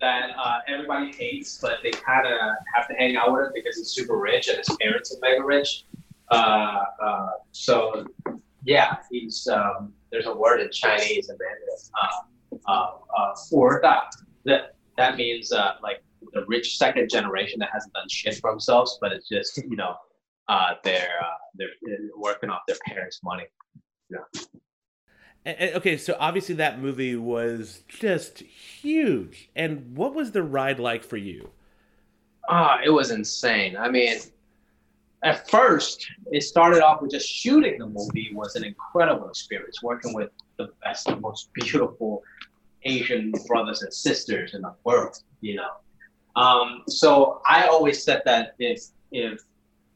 that 0.00 0.30
uh, 0.42 0.58
everybody 0.66 1.12
hates, 1.12 1.58
but 1.60 1.78
they 1.82 1.90
kind 1.90 2.26
of 2.26 2.38
have 2.74 2.88
to 2.88 2.94
hang 2.94 3.16
out 3.16 3.32
with 3.32 3.46
him 3.46 3.52
because 3.54 3.76
he's 3.76 3.90
super 3.90 4.16
rich 4.16 4.48
and 4.48 4.58
his 4.58 4.76
parents 4.80 5.14
are 5.14 5.18
mega 5.20 5.44
rich. 5.44 5.84
Uh, 6.30 6.84
uh, 7.02 7.28
so, 7.52 8.06
yeah, 8.64 8.96
he's 9.10 9.46
um, 9.48 9.92
there's 10.10 10.26
a 10.26 10.34
word 10.34 10.60
in 10.60 10.70
Chinese 10.70 11.28
Mandarin 11.28 11.58
uh, 12.02 12.66
uh, 12.66 12.90
uh, 13.16 13.34
for 13.48 13.80
that. 13.82 14.12
That 14.44 14.76
that 14.96 15.16
means 15.16 15.52
like 15.82 16.02
the 16.32 16.44
rich 16.46 16.78
second 16.78 17.10
generation 17.10 17.58
that 17.60 17.70
hasn't 17.72 17.92
done 17.92 18.08
shit 18.08 18.36
for 18.36 18.50
themselves, 18.50 18.98
but 19.00 19.12
it's 19.12 19.28
just 19.28 19.56
you 19.56 19.76
know 19.76 19.94
they're 20.84 21.08
they're 21.56 21.68
working 22.16 22.48
off 22.48 22.62
their 22.66 22.78
parents' 22.86 23.20
money. 23.22 23.44
Yeah. 24.10 24.18
Okay, 25.46 25.96
so 25.96 26.16
obviously 26.20 26.56
that 26.56 26.80
movie 26.80 27.16
was 27.16 27.82
just 27.88 28.40
huge. 28.40 29.48
And 29.56 29.96
what 29.96 30.14
was 30.14 30.32
the 30.32 30.42
ride 30.42 30.78
like 30.78 31.02
for 31.02 31.16
you? 31.16 31.50
Ah, 32.48 32.80
it 32.84 32.90
was 32.90 33.10
insane. 33.10 33.76
I 33.76 33.88
mean, 33.88 34.18
at 35.22 35.48
first, 35.48 36.06
it 36.30 36.42
started 36.42 36.82
off 36.82 37.00
with 37.00 37.10
just 37.10 37.28
shooting 37.28 37.78
the 37.78 37.86
movie 37.86 38.30
was 38.34 38.56
an 38.56 38.64
incredible 38.64 39.28
experience. 39.28 39.82
Working 39.82 40.14
with 40.14 40.30
the 40.58 40.68
best, 40.84 41.08
and 41.08 41.20
most 41.20 41.50
beautiful 41.54 42.22
Asian 42.84 43.32
brothers 43.46 43.82
and 43.82 43.92
sisters 43.92 44.54
in 44.54 44.62
the 44.62 44.74
world, 44.84 45.16
you 45.40 45.56
know. 45.56 45.70
Um, 46.36 46.82
so 46.86 47.40
I 47.46 47.66
always 47.66 48.02
said 48.02 48.22
that 48.24 48.54
if 48.58 48.82
if 49.12 49.40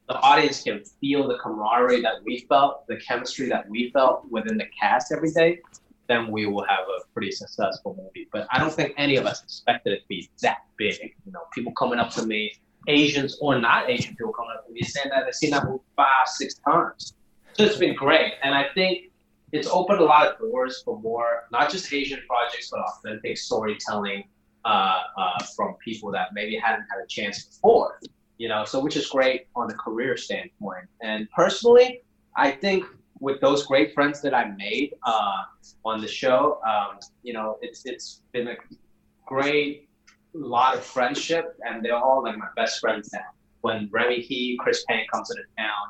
the 0.08 0.16
audience 0.16 0.62
can 0.62 0.82
feel 1.00 1.26
the 1.26 1.38
camaraderie 1.38 2.02
that 2.02 2.22
we 2.24 2.40
felt, 2.48 2.86
the 2.86 2.96
chemistry 2.96 3.48
that 3.48 3.68
we 3.68 3.90
felt 3.90 4.26
within 4.30 4.58
the 4.58 4.66
cast 4.78 5.12
every 5.12 5.30
day, 5.30 5.60
then 6.08 6.30
we 6.30 6.44
will 6.46 6.64
have 6.64 6.80
a 6.80 7.12
pretty 7.14 7.30
successful 7.30 7.96
movie. 7.98 8.28
But 8.30 8.46
I 8.50 8.58
don't 8.58 8.72
think 8.72 8.92
any 8.98 9.16
of 9.16 9.24
us 9.24 9.42
expected 9.42 9.94
it 9.94 10.00
to 10.00 10.08
be 10.08 10.28
that 10.42 10.58
big. 10.76 11.14
You 11.24 11.32
know, 11.32 11.40
people 11.54 11.72
coming 11.72 11.98
up 11.98 12.10
to 12.10 12.26
me, 12.26 12.52
Asians 12.86 13.38
or 13.40 13.58
not 13.58 13.88
Asian 13.88 14.14
people 14.14 14.32
coming 14.34 14.52
up 14.54 14.66
to 14.66 14.72
me 14.72 14.82
saying 14.82 15.08
that 15.10 15.24
they've 15.24 15.34
seen 15.34 15.50
that 15.50 15.64
movie 15.64 15.82
five, 15.96 16.26
six 16.26 16.54
times. 16.54 17.14
So 17.54 17.64
it's 17.64 17.78
been 17.78 17.94
great. 17.94 18.34
And 18.42 18.54
I 18.54 18.66
think 18.74 19.10
it's 19.52 19.68
opened 19.68 20.00
a 20.00 20.04
lot 20.04 20.26
of 20.26 20.38
doors 20.38 20.82
for 20.84 21.00
more, 21.00 21.44
not 21.50 21.70
just 21.70 21.90
Asian 21.92 22.20
projects, 22.28 22.68
but 22.70 22.80
authentic 22.80 23.38
storytelling 23.38 24.24
uh, 24.66 25.00
uh, 25.16 25.42
from 25.56 25.76
people 25.82 26.10
that 26.10 26.28
maybe 26.34 26.56
hadn't 26.56 26.84
had 26.90 27.02
a 27.02 27.06
chance 27.06 27.44
before 27.44 27.98
you 28.38 28.48
know, 28.48 28.64
so 28.64 28.80
which 28.80 28.96
is 28.96 29.06
great 29.06 29.46
on 29.54 29.68
the 29.68 29.74
career 29.74 30.16
standpoint. 30.16 30.86
And 31.02 31.28
personally, 31.30 32.02
I 32.36 32.50
think 32.50 32.84
with 33.20 33.40
those 33.40 33.64
great 33.66 33.94
friends 33.94 34.20
that 34.22 34.34
I 34.34 34.50
made 34.56 34.94
uh, 35.04 35.42
on 35.84 36.00
the 36.00 36.08
show, 36.08 36.60
um, 36.66 36.98
you 37.22 37.32
know, 37.32 37.58
it's 37.62 37.86
it's 37.86 38.22
been 38.32 38.48
a 38.48 38.56
great 39.26 39.88
lot 40.32 40.74
of 40.74 40.84
friendship, 40.84 41.56
and 41.66 41.84
they're 41.84 41.96
all 41.96 42.22
like 42.22 42.36
my 42.36 42.48
best 42.56 42.80
friends 42.80 43.10
now. 43.12 43.20
When 43.60 43.88
Remy 43.92 44.20
Hii, 44.20 44.58
Chris 44.58 44.84
Pang 44.88 45.04
comes 45.12 45.30
into 45.30 45.44
town 45.56 45.86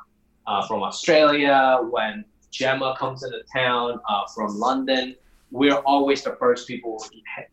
uh, 0.47 0.65
from 0.67 0.83
Australia, 0.83 1.79
when 1.89 2.23
Gemma 2.51 2.95
comes 2.97 3.23
into 3.23 3.41
town 3.53 3.99
uh, 4.07 4.25
from 4.33 4.57
London, 4.57 5.15
we're 5.51 5.79
always 5.79 6.21
the 6.23 6.35
first 6.39 6.67
people 6.67 7.03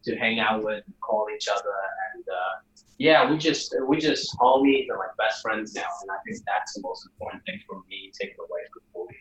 to 0.04 0.16
hang 0.16 0.38
out 0.38 0.62
with, 0.62 0.84
call 1.00 1.26
each 1.34 1.48
other, 1.48 1.74
and 2.14 2.24
uh, 2.28 2.60
yeah, 2.98 3.30
we 3.30 3.38
just 3.38 3.74
we 3.88 3.98
just 3.98 4.36
homies 4.38 4.88
are 4.90 4.98
like 4.98 5.16
best 5.18 5.42
friends 5.42 5.74
now, 5.74 5.82
and 6.02 6.10
I 6.10 6.16
think 6.24 6.38
that's 6.46 6.74
the 6.74 6.82
most 6.82 7.06
important 7.06 7.44
thing 7.44 7.60
for 7.66 7.82
me 7.88 8.10
taking 8.18 8.36
away 8.38 8.60
from 8.72 8.82
the 8.92 9.00
movie. 9.00 9.16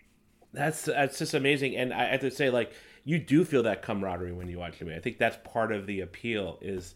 That's 0.53 0.83
that's 0.83 1.19
just 1.19 1.33
amazing, 1.33 1.75
and 1.75 1.93
I 1.93 2.05
have 2.05 2.21
to 2.21 2.31
say, 2.31 2.49
like, 2.49 2.73
you 3.03 3.17
do 3.17 3.45
feel 3.45 3.63
that 3.63 3.81
camaraderie 3.81 4.33
when 4.33 4.49
you 4.49 4.59
watch 4.59 4.79
the 4.79 4.85
movie. 4.85 4.97
I 4.97 5.01
think 5.01 5.17
that's 5.17 5.37
part 5.43 5.71
of 5.71 5.87
the 5.87 6.01
appeal 6.01 6.59
is 6.61 6.95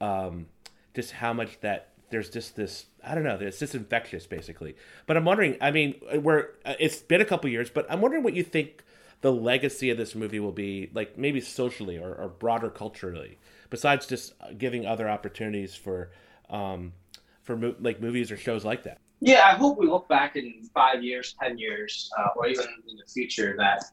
um, 0.00 0.46
just 0.94 1.12
how 1.12 1.32
much 1.32 1.60
that 1.60 1.88
there's 2.10 2.28
just 2.28 2.56
this 2.56 2.86
I 3.02 3.14
don't 3.14 3.24
know, 3.24 3.38
it's 3.40 3.58
just 3.58 3.74
infectious, 3.74 4.26
basically. 4.26 4.76
But 5.06 5.16
I'm 5.16 5.24
wondering, 5.24 5.56
I 5.60 5.70
mean, 5.70 5.94
we're 6.14 6.48
it's 6.64 6.98
been 6.98 7.20
a 7.20 7.24
couple 7.24 7.48
years, 7.50 7.70
but 7.70 7.86
I'm 7.90 8.00
wondering 8.00 8.22
what 8.22 8.34
you 8.34 8.42
think 8.42 8.84
the 9.22 9.32
legacy 9.32 9.90
of 9.90 9.98
this 9.98 10.14
movie 10.14 10.40
will 10.40 10.52
be, 10.52 10.90
like 10.94 11.18
maybe 11.18 11.40
socially 11.40 11.98
or, 11.98 12.14
or 12.14 12.28
broader 12.28 12.70
culturally 12.70 13.38
besides 13.70 14.06
just 14.06 14.34
giving 14.58 14.84
other 14.84 15.08
opportunities 15.08 15.74
for 15.74 16.10
um, 16.50 16.92
for 17.42 17.56
mo- 17.56 17.76
like 17.80 18.00
movies 18.00 18.30
or 18.30 18.36
shows 18.36 18.64
like 18.64 18.82
that. 18.82 18.98
Yeah, 19.20 19.42
I 19.46 19.54
hope 19.54 19.78
we 19.78 19.86
look 19.86 20.08
back 20.08 20.36
in 20.36 20.68
five 20.74 21.02
years, 21.02 21.34
ten 21.40 21.56
years, 21.56 22.10
uh, 22.18 22.28
or 22.36 22.48
even 22.48 22.64
in 22.88 22.96
the 22.96 23.10
future 23.12 23.54
that 23.58 23.84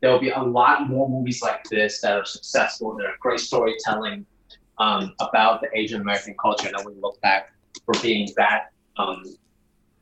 there 0.00 0.10
will 0.10 0.20
be 0.20 0.30
a 0.30 0.42
lot 0.42 0.88
more 0.88 1.08
movies 1.08 1.42
like 1.42 1.62
this 1.64 2.00
that 2.00 2.12
are 2.12 2.24
successful. 2.24 2.96
That 2.96 3.06
are 3.06 3.16
great 3.20 3.40
storytelling 3.40 4.26
um, 4.78 5.14
about 5.20 5.60
the 5.60 5.68
Asian 5.76 6.00
American 6.00 6.34
culture, 6.40 6.68
and 6.68 6.76
then 6.76 6.86
we 6.86 7.00
look 7.00 7.20
back 7.20 7.52
for 7.84 7.94
being 8.00 8.28
that 8.36 8.72
um, 8.96 9.22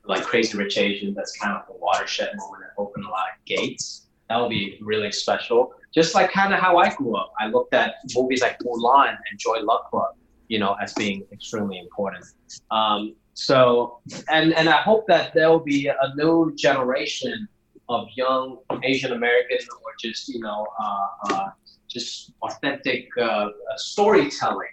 like 0.04 0.22
Crazy 0.22 0.56
Rich 0.56 0.78
Asian. 0.78 1.14
That's 1.14 1.36
kind 1.38 1.56
of 1.56 1.62
a 1.74 1.78
watershed 1.78 2.30
moment 2.36 2.62
that 2.62 2.80
opened 2.80 3.04
a 3.04 3.08
lot 3.08 3.26
of 3.36 3.44
gates. 3.46 4.06
That 4.28 4.36
will 4.36 4.48
be 4.48 4.78
really 4.80 5.10
special 5.10 5.74
just 5.94 6.14
like 6.14 6.30
kind 6.30 6.54
of 6.54 6.60
how 6.60 6.78
I 6.78 6.94
grew 6.94 7.16
up. 7.16 7.32
I 7.38 7.46
looked 7.48 7.74
at 7.74 7.96
movies 8.14 8.42
like 8.42 8.58
Mulan 8.60 9.16
and 9.30 9.38
Joy 9.38 9.60
Luck 9.60 9.90
Club, 9.90 10.14
you 10.48 10.58
know, 10.58 10.76
as 10.80 10.92
being 10.94 11.24
extremely 11.32 11.78
important. 11.78 12.24
Um, 12.70 13.16
so, 13.34 14.00
and 14.28 14.52
and 14.54 14.68
I 14.68 14.82
hope 14.82 15.06
that 15.08 15.34
there 15.34 15.48
will 15.48 15.60
be 15.64 15.88
a 15.88 16.14
new 16.16 16.54
generation 16.56 17.48
of 17.88 18.08
young 18.14 18.58
Asian 18.84 19.12
Americans 19.12 19.66
or 19.68 19.92
just 20.00 20.28
you 20.28 20.40
know 20.40 20.66
uh, 20.78 21.06
uh, 21.30 21.48
just 21.88 22.32
authentic 22.42 23.08
uh, 23.20 23.48
storytelling 23.76 24.68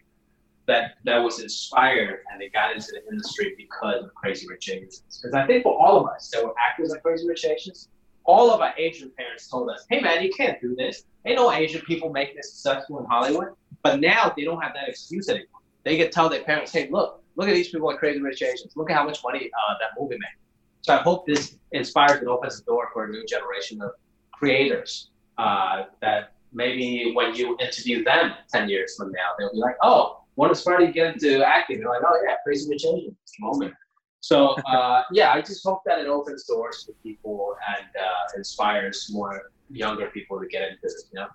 that 0.67 0.95
that 1.06 1.17
was 1.17 1.39
inspired 1.39 2.19
and 2.32 2.41
they 2.41 2.49
got 2.49 2.75
into 2.75 2.88
the 2.91 3.10
industry 3.10 3.56
because 3.58 4.03
of 4.03 4.13
Crazy 4.15 4.45
Rich 4.47 4.69
Asians. 4.69 5.03
Because 5.08 5.34
I 5.34 5.47
think 5.47 5.63
for 5.63 5.82
all 5.82 5.97
of 5.97 6.08
us 6.10 6.30
that 6.34 6.43
were 6.43 6.53
actors 6.69 6.89
like 6.89 7.01
Crazy 7.01 7.27
Rich 7.27 7.45
Asians, 7.45 7.89
all 8.28 8.52
of 8.52 8.62
our 8.62 8.74
Asian 8.78 9.10
parents 9.18 9.48
told 9.48 9.70
us, 9.70 9.86
hey 9.90 10.02
man, 10.02 10.22
you 10.22 10.32
can't 10.32 10.62
do 10.62 10.76
this. 10.76 11.06
Ain't 11.26 11.38
no 11.38 11.52
Asian 11.52 11.82
people 11.82 12.12
making 12.12 12.38
it 12.38 12.46
successful 12.46 13.00
in 13.00 13.06
Hollywood. 13.06 13.54
But 13.82 14.00
now 14.00 14.34
they 14.36 14.44
don't 14.44 14.62
have 14.62 14.74
that 14.74 14.90
excuse 14.90 15.30
anymore. 15.30 15.62
they 15.84 15.98
can 15.98 16.12
tell 16.12 16.30
their 16.30 16.44
parents, 16.44 16.72
hey, 16.72 16.90
look, 16.92 17.24
look 17.38 17.48
at 17.48 17.56
these 17.56 17.70
people 17.70 17.88
like 17.88 18.00
Crazy 18.00 18.20
Rich 18.20 18.42
Asians. 18.42 18.74
Look 18.76 18.92
at 18.92 18.98
how 18.98 19.06
much 19.06 19.24
money 19.24 19.46
uh, 19.46 19.74
that 19.80 20.00
movie 20.00 20.16
made. 20.16 20.38
So 20.82 20.96
I 20.96 20.98
hope 20.98 21.26
this 21.26 21.58
inspires 21.72 22.20
and 22.20 22.28
opens 22.28 22.60
the 22.60 22.66
door 22.66 22.90
for 22.94 23.06
a 23.06 23.10
new 23.10 23.26
generation 23.26 23.82
of 23.82 23.92
creators 24.32 25.10
uh, 25.38 25.84
that 26.02 26.34
maybe 26.54 27.12
when 27.13 27.34
you 27.34 27.58
interview 27.60 28.04
them 28.04 28.34
10 28.52 28.70
years 28.70 28.96
from 28.98 29.12
now, 29.12 29.32
they'll 29.40 29.52
be 29.52 29.58
like, 29.58 29.76
oh, 29.82 30.24
inspired 30.38 30.82
you 30.82 30.88
to 30.88 30.94
get 30.94 31.13
into 31.13 31.48
acting? 31.48 31.80
They're 31.80 31.90
like, 31.90 32.04
oh, 32.06 32.20
yeah, 32.26 32.36
Crazy 32.44 32.70
Rich 32.70 32.86
Asians 32.86 33.16
moment. 33.40 33.74
So 34.21 34.49
uh, 34.67 35.03
yeah, 35.12 35.32
I 35.32 35.41
just 35.41 35.63
hope 35.63 35.82
that 35.86 35.99
it 35.99 36.08
opens 36.08 36.45
doors 36.45 36.84
for 36.86 36.93
people 37.03 37.56
and 37.77 37.86
uh, 37.95 38.38
inspires 38.38 39.10
more 39.12 39.51
younger 39.69 40.08
people 40.08 40.39
to 40.39 40.47
get 40.47 40.63
into 40.63 40.80
it. 40.84 40.93
You 41.12 41.21
know. 41.21 41.27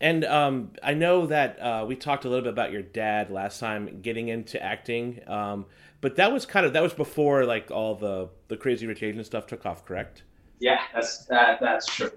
And 0.00 0.24
um, 0.24 0.70
I 0.82 0.94
know 0.94 1.26
that 1.26 1.60
uh, 1.60 1.84
we 1.86 1.94
talked 1.94 2.24
a 2.24 2.28
little 2.28 2.42
bit 2.42 2.52
about 2.52 2.72
your 2.72 2.82
dad 2.82 3.30
last 3.30 3.60
time 3.60 4.00
getting 4.00 4.28
into 4.28 4.62
acting, 4.62 5.20
um, 5.26 5.66
but 6.00 6.16
that 6.16 6.32
was 6.32 6.46
kind 6.46 6.64
of 6.64 6.72
that 6.72 6.82
was 6.82 6.94
before 6.94 7.44
like 7.44 7.70
all 7.70 7.94
the 7.94 8.30
the 8.48 8.56
Crazy 8.56 8.86
Rich 8.86 9.02
Asian 9.02 9.22
stuff 9.24 9.46
took 9.46 9.66
off, 9.66 9.84
correct? 9.84 10.22
Yeah, 10.58 10.80
that's 10.94 11.26
that, 11.26 11.60
that's 11.60 11.86
true. 11.86 12.10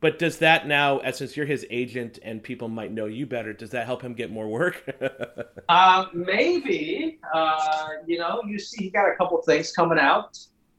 But 0.00 0.18
does 0.18 0.38
that 0.38 0.66
now, 0.66 0.98
as 0.98 1.18
since 1.18 1.36
you're 1.36 1.46
his 1.46 1.66
agent 1.68 2.18
and 2.22 2.42
people 2.42 2.68
might 2.68 2.90
know 2.90 3.04
you 3.04 3.26
better, 3.26 3.52
does 3.52 3.70
that 3.70 3.84
help 3.84 4.00
him 4.00 4.14
get 4.14 4.30
more 4.30 4.48
work? 4.48 4.82
uh, 5.68 6.06
maybe. 6.14 7.18
Uh, 7.34 7.88
you 8.06 8.18
know, 8.18 8.42
you 8.46 8.58
see, 8.58 8.84
he 8.84 8.90
got 8.90 9.10
a 9.10 9.16
couple 9.16 9.40
things 9.42 9.72
coming 9.72 9.98
out, 9.98 10.38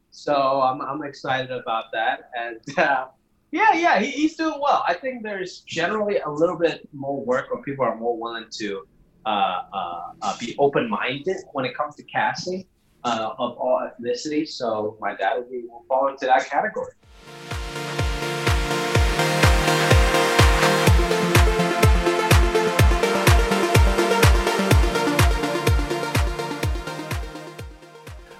so 0.09 0.61
I'm 0.61 0.81
I'm 0.81 1.03
excited 1.03 1.51
about 1.51 1.85
that. 1.93 2.31
And 2.35 2.59
uh, 2.79 3.07
yeah, 3.51 3.73
yeah, 3.73 3.99
he, 3.99 4.09
he's 4.09 4.35
doing 4.35 4.59
well. 4.59 4.83
I 4.87 4.95
think 4.95 5.21
there's 5.21 5.59
generally 5.61 6.17
a 6.19 6.29
little 6.29 6.57
bit 6.57 6.89
more 6.91 7.23
work, 7.23 7.53
where 7.53 7.61
people 7.61 7.85
are 7.85 7.95
more 7.95 8.17
willing 8.17 8.47
to 8.57 8.87
uh, 9.27 9.61
uh, 9.71 10.01
uh, 10.23 10.37
be 10.39 10.55
open-minded 10.57 11.37
when 11.53 11.65
it 11.65 11.77
comes 11.77 11.95
to 11.95 12.03
casting 12.03 12.65
of 13.03 13.35
all 13.37 13.87
ethnicities. 13.87 14.49
So 14.49 14.97
my 14.99 15.15
dad 15.15 15.35
will 15.35 15.49
be 15.49 15.63
will 15.67 15.85
fall 15.87 16.07
into 16.07 16.25
that 16.25 16.49
category. 16.49 16.93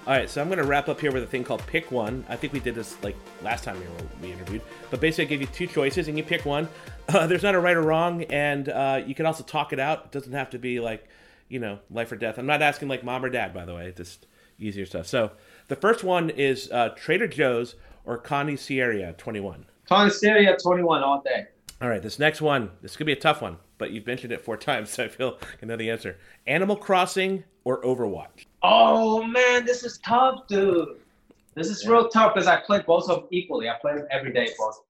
All 0.07 0.13
right, 0.13 0.27
so 0.27 0.41
I'm 0.41 0.47
going 0.47 0.57
to 0.57 0.63
wrap 0.63 0.89
up 0.89 0.99
here 0.99 1.11
with 1.11 1.21
a 1.21 1.27
thing 1.27 1.43
called 1.43 1.61
Pick 1.67 1.91
One. 1.91 2.25
I 2.27 2.35
think 2.35 2.53
we 2.53 2.59
did 2.59 2.73
this 2.73 2.97
like 3.03 3.15
last 3.43 3.63
time 3.63 3.79
we, 3.79 3.85
we 4.27 4.33
interviewed, 4.33 4.63
but 4.89 4.99
basically 4.99 5.25
I 5.25 5.27
give 5.27 5.41
you 5.41 5.47
two 5.47 5.67
choices 5.67 6.07
and 6.07 6.17
you 6.17 6.23
pick 6.23 6.45
one. 6.45 6.67
Uh, 7.09 7.27
there's 7.27 7.43
not 7.43 7.55
a 7.55 7.59
right 7.59 7.75
or 7.75 7.81
wrong, 7.81 8.23
and 8.25 8.69
uh, 8.69 9.01
you 9.05 9.13
can 9.13 9.25
also 9.25 9.43
talk 9.43 9.73
it 9.73 9.79
out. 9.79 10.05
It 10.05 10.11
doesn't 10.11 10.31
have 10.31 10.51
to 10.51 10.59
be 10.59 10.79
like, 10.79 11.09
you 11.49 11.59
know, 11.59 11.79
life 11.89 12.09
or 12.09 12.15
death. 12.15 12.37
I'm 12.37 12.45
not 12.45 12.61
asking 12.61 12.87
like 12.87 13.03
mom 13.03 13.25
or 13.25 13.29
dad, 13.29 13.53
by 13.53 13.65
the 13.65 13.75
way, 13.75 13.91
just 13.97 14.27
easier 14.57 14.85
stuff. 14.85 15.07
So 15.07 15.31
the 15.67 15.75
first 15.75 16.05
one 16.05 16.29
is 16.29 16.71
uh, 16.71 16.89
Trader 16.95 17.27
Joe's 17.27 17.75
or 18.05 18.17
Carniceria 18.17 19.17
21. 19.17 19.65
Carniceria 19.89 20.61
21 20.61 21.03
all 21.03 21.21
day. 21.21 21.47
All 21.81 21.89
right, 21.89 22.01
this 22.01 22.17
next 22.17 22.39
one, 22.39 22.69
this 22.81 22.95
could 22.95 23.07
be 23.07 23.13
a 23.13 23.19
tough 23.19 23.41
one, 23.41 23.57
but 23.77 23.91
you've 23.91 24.07
mentioned 24.07 24.31
it 24.31 24.39
four 24.39 24.55
times, 24.69 24.91
so 24.91 25.03
I 25.03 25.07
feel 25.09 25.37
I 25.61 25.65
know 25.65 25.75
the 25.75 25.89
answer. 25.89 26.17
Animal 26.47 26.77
Crossing 26.77 27.43
or 27.65 27.81
Overwatch? 27.81 28.45
Oh 28.63 29.23
man, 29.23 29.65
this 29.65 29.83
is 29.83 29.97
tough, 29.99 30.47
dude. 30.47 30.99
This 31.55 31.67
is 31.67 31.83
yeah. 31.83 31.91
real 31.91 32.09
tough 32.09 32.33
because 32.33 32.47
I 32.47 32.61
play 32.61 32.81
both 32.85 33.09
of 33.09 33.21
them 33.21 33.27
equally. 33.31 33.69
I 33.69 33.75
play 33.81 33.95
them 33.95 34.07
every 34.11 34.31
day, 34.31 34.49
both. 34.57 34.83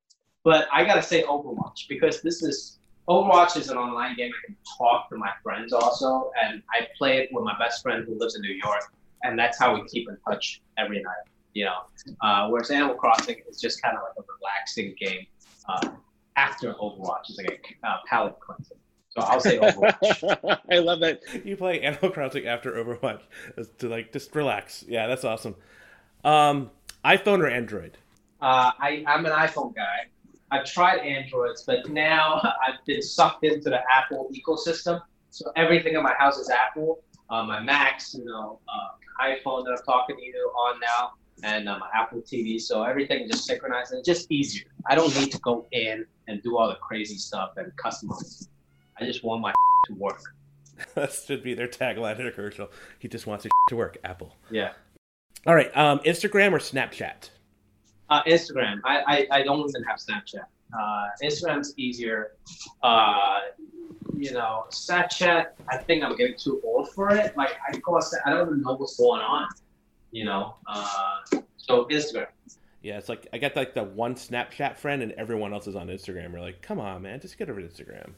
But 0.44 0.68
I 0.72 0.84
gotta 0.84 1.02
say 1.02 1.24
Overwatch 1.24 1.88
because 1.88 2.22
this 2.22 2.44
is 2.44 2.80
Overwatch 3.08 3.58
is 3.58 3.70
an 3.70 3.78
online 3.78 4.16
game. 4.16 4.32
I 4.32 4.46
can 4.46 4.58
talk 4.78 5.10
to 5.10 5.18
my 5.18 5.32
friends 5.44 5.74
also, 5.74 6.32
and 6.44 6.62
I 6.72 6.88
play 6.98 7.18
it 7.20 7.30
with 7.32 7.44
my 7.44 7.58
best 7.58 7.82
friend 7.82 8.06
who 8.06 8.18
lives 8.18 8.36
in 8.36 8.42
New 8.42 8.60
York, 8.64 8.94
and 9.24 9.38
that's 9.38 9.58
how 9.58 9.74
we 9.74 9.88
keep 9.88 10.08
in 10.10 10.18
touch 10.28 10.62
every 10.78 11.02
night. 11.02 11.26
You 11.54 11.66
know, 11.66 11.80
uh, 12.22 12.48
whereas 12.50 12.72
Animal 12.72 12.96
Crossing 12.96 13.38
is 13.50 13.60
just 13.60 13.82
kind 13.82 13.98
of 13.98 14.04
like 14.04 14.14
a 14.18 14.24
relaxing 14.40 14.96
game 15.00 15.26
uh, 15.68 15.90
after 16.36 16.74
Overwatch. 16.74 17.30
It's 17.30 17.38
like 17.38 17.78
a 17.84 17.88
uh, 17.88 17.98
palate 18.08 18.40
cleanser. 18.40 18.76
So 19.16 19.22
I'll 19.24 19.42
say 19.42 19.58
Overwatch. 19.60 20.60
I 20.72 20.80
love 20.80 21.02
that 21.02 21.22
you 21.44 21.58
play 21.58 21.82
Animal 21.82 22.10
Crossing 22.14 22.48
after 22.48 22.72
Overwatch 22.72 23.22
to 23.80 23.90
like 23.90 24.14
just 24.14 24.34
relax. 24.36 24.86
Yeah, 24.88 25.08
that's 25.08 25.26
awesome. 25.26 25.56
Um, 26.24 26.72
iPhone 27.04 27.40
or 27.40 27.48
Android? 27.48 27.98
Uh, 28.42 28.72
I, 28.80 29.04
I'm 29.08 29.26
an 29.26 29.34
iPhone 29.34 29.76
guy. 29.76 30.08
I've 30.52 30.66
tried 30.66 31.00
Androids, 31.00 31.64
but 31.64 31.90
now 31.90 32.40
I've 32.68 32.84
been 32.86 33.02
sucked 33.02 33.44
into 33.44 33.70
the 33.70 33.82
Apple 33.94 34.30
ecosystem. 34.34 35.02
So 35.30 35.52
everything 35.56 35.96
in 35.96 36.04
my 36.04 36.14
house 36.18 36.38
is 36.38 36.50
Apple. 36.50 37.04
Uh, 37.30 37.44
my 37.44 37.62
Macs, 37.62 38.14
you 38.14 38.26
know, 38.26 38.60
uh, 38.68 39.26
iPhone 39.26 39.64
that 39.66 39.72
I'm 39.72 39.86
talking 39.86 40.18
to 40.18 40.24
you 40.24 40.52
on 40.56 40.80
now, 40.80 41.14
and 41.44 41.70
uh, 41.70 41.80
my 41.80 41.88
Apple 41.94 42.22
TV. 42.22 42.60
So 42.60 42.84
everything 42.84 43.28
just 43.30 43.46
synchronized 43.46 43.92
and 43.92 44.00
it's 44.00 44.08
just 44.08 44.32
easier. 44.32 44.66
I 44.90 44.96
don't 44.96 45.16
need 45.18 45.32
to 45.32 45.40
go 45.40 45.66
in 45.72 46.06
and 46.28 46.42
do 46.44 46.58
all 46.58 46.68
the 46.68 46.76
crazy 46.76 47.18
stuff 47.18 47.52
and 47.58 47.72
customize. 47.78 48.48
I 49.02 49.06
just 49.06 49.24
want 49.24 49.42
my 49.42 49.52
to 49.88 49.94
work. 49.96 50.22
that 50.96 51.12
should 51.12 51.44
be 51.44 51.54
their 51.54 51.68
tagline 51.68 52.20
in 52.20 52.28
a 52.28 52.32
commercial. 52.32 52.70
He 53.00 53.08
just 53.08 53.28
wants 53.28 53.44
his 53.44 53.52
to 53.70 53.76
work. 53.76 53.98
Apple. 54.04 54.36
Yeah. 54.50 54.74
All 55.46 55.56
right. 55.56 55.76
Um, 55.76 56.00
Instagram 56.00 56.52
or 56.52 56.60
Snapchat? 56.60 57.30
Uh, 58.10 58.24
Instagram. 58.24 58.80
I, 58.86 59.28
I, 59.32 59.40
I 59.40 59.44
don't 59.44 59.68
even 59.68 59.84
have 59.84 59.98
Snapchat. 59.98 60.46
Uh, 60.78 61.08
Instagram's 61.24 61.74
easier. 61.78 62.34
Uh, 62.84 63.40
you 64.16 64.32
know, 64.34 64.66
Snapchat. 64.70 65.48
I 65.70 65.78
think 65.78 66.04
I'm 66.04 66.16
getting 66.16 66.38
too 66.38 66.62
old 66.64 66.92
for 66.92 67.14
it. 67.14 67.36
Like 67.36 67.52
I 67.68 67.78
go, 67.78 68.00
I 68.26 68.30
don't 68.30 68.48
even 68.48 68.62
know 68.62 68.74
what's 68.74 68.98
going 68.98 69.22
on. 69.22 69.48
You 70.12 70.26
know. 70.26 70.56
Uh, 70.68 71.18
so 71.58 71.86
Instagram. 71.86 72.28
Yeah, 72.82 72.98
it's 72.98 73.10
like 73.10 73.28
I 73.32 73.38
got 73.38 73.56
like 73.56 73.74
the 73.74 73.84
one 73.84 74.16
Snapchat 74.16 74.78
friend, 74.78 75.04
and 75.04 75.12
everyone 75.14 75.54
else 75.54 75.68
is 75.68 75.76
on 75.76 75.88
Instagram. 75.88 76.32
We're 76.32 76.42
like, 76.42 76.62
come 76.62 76.80
on, 76.80 77.02
man, 77.02 77.20
just 77.20 77.38
get 77.38 77.50
over 77.50 77.62
to 77.62 77.68
Instagram. 77.68 78.12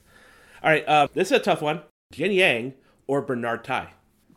All 0.63 0.69
right, 0.69 0.87
uh, 0.87 1.09
this 1.13 1.29
is 1.29 1.33
a 1.33 1.39
tough 1.39 1.61
one. 1.61 1.81
Jin 2.13 2.31
Yang 2.31 2.75
or 3.07 3.21
Bernard 3.21 3.65
Tai? 3.65 3.89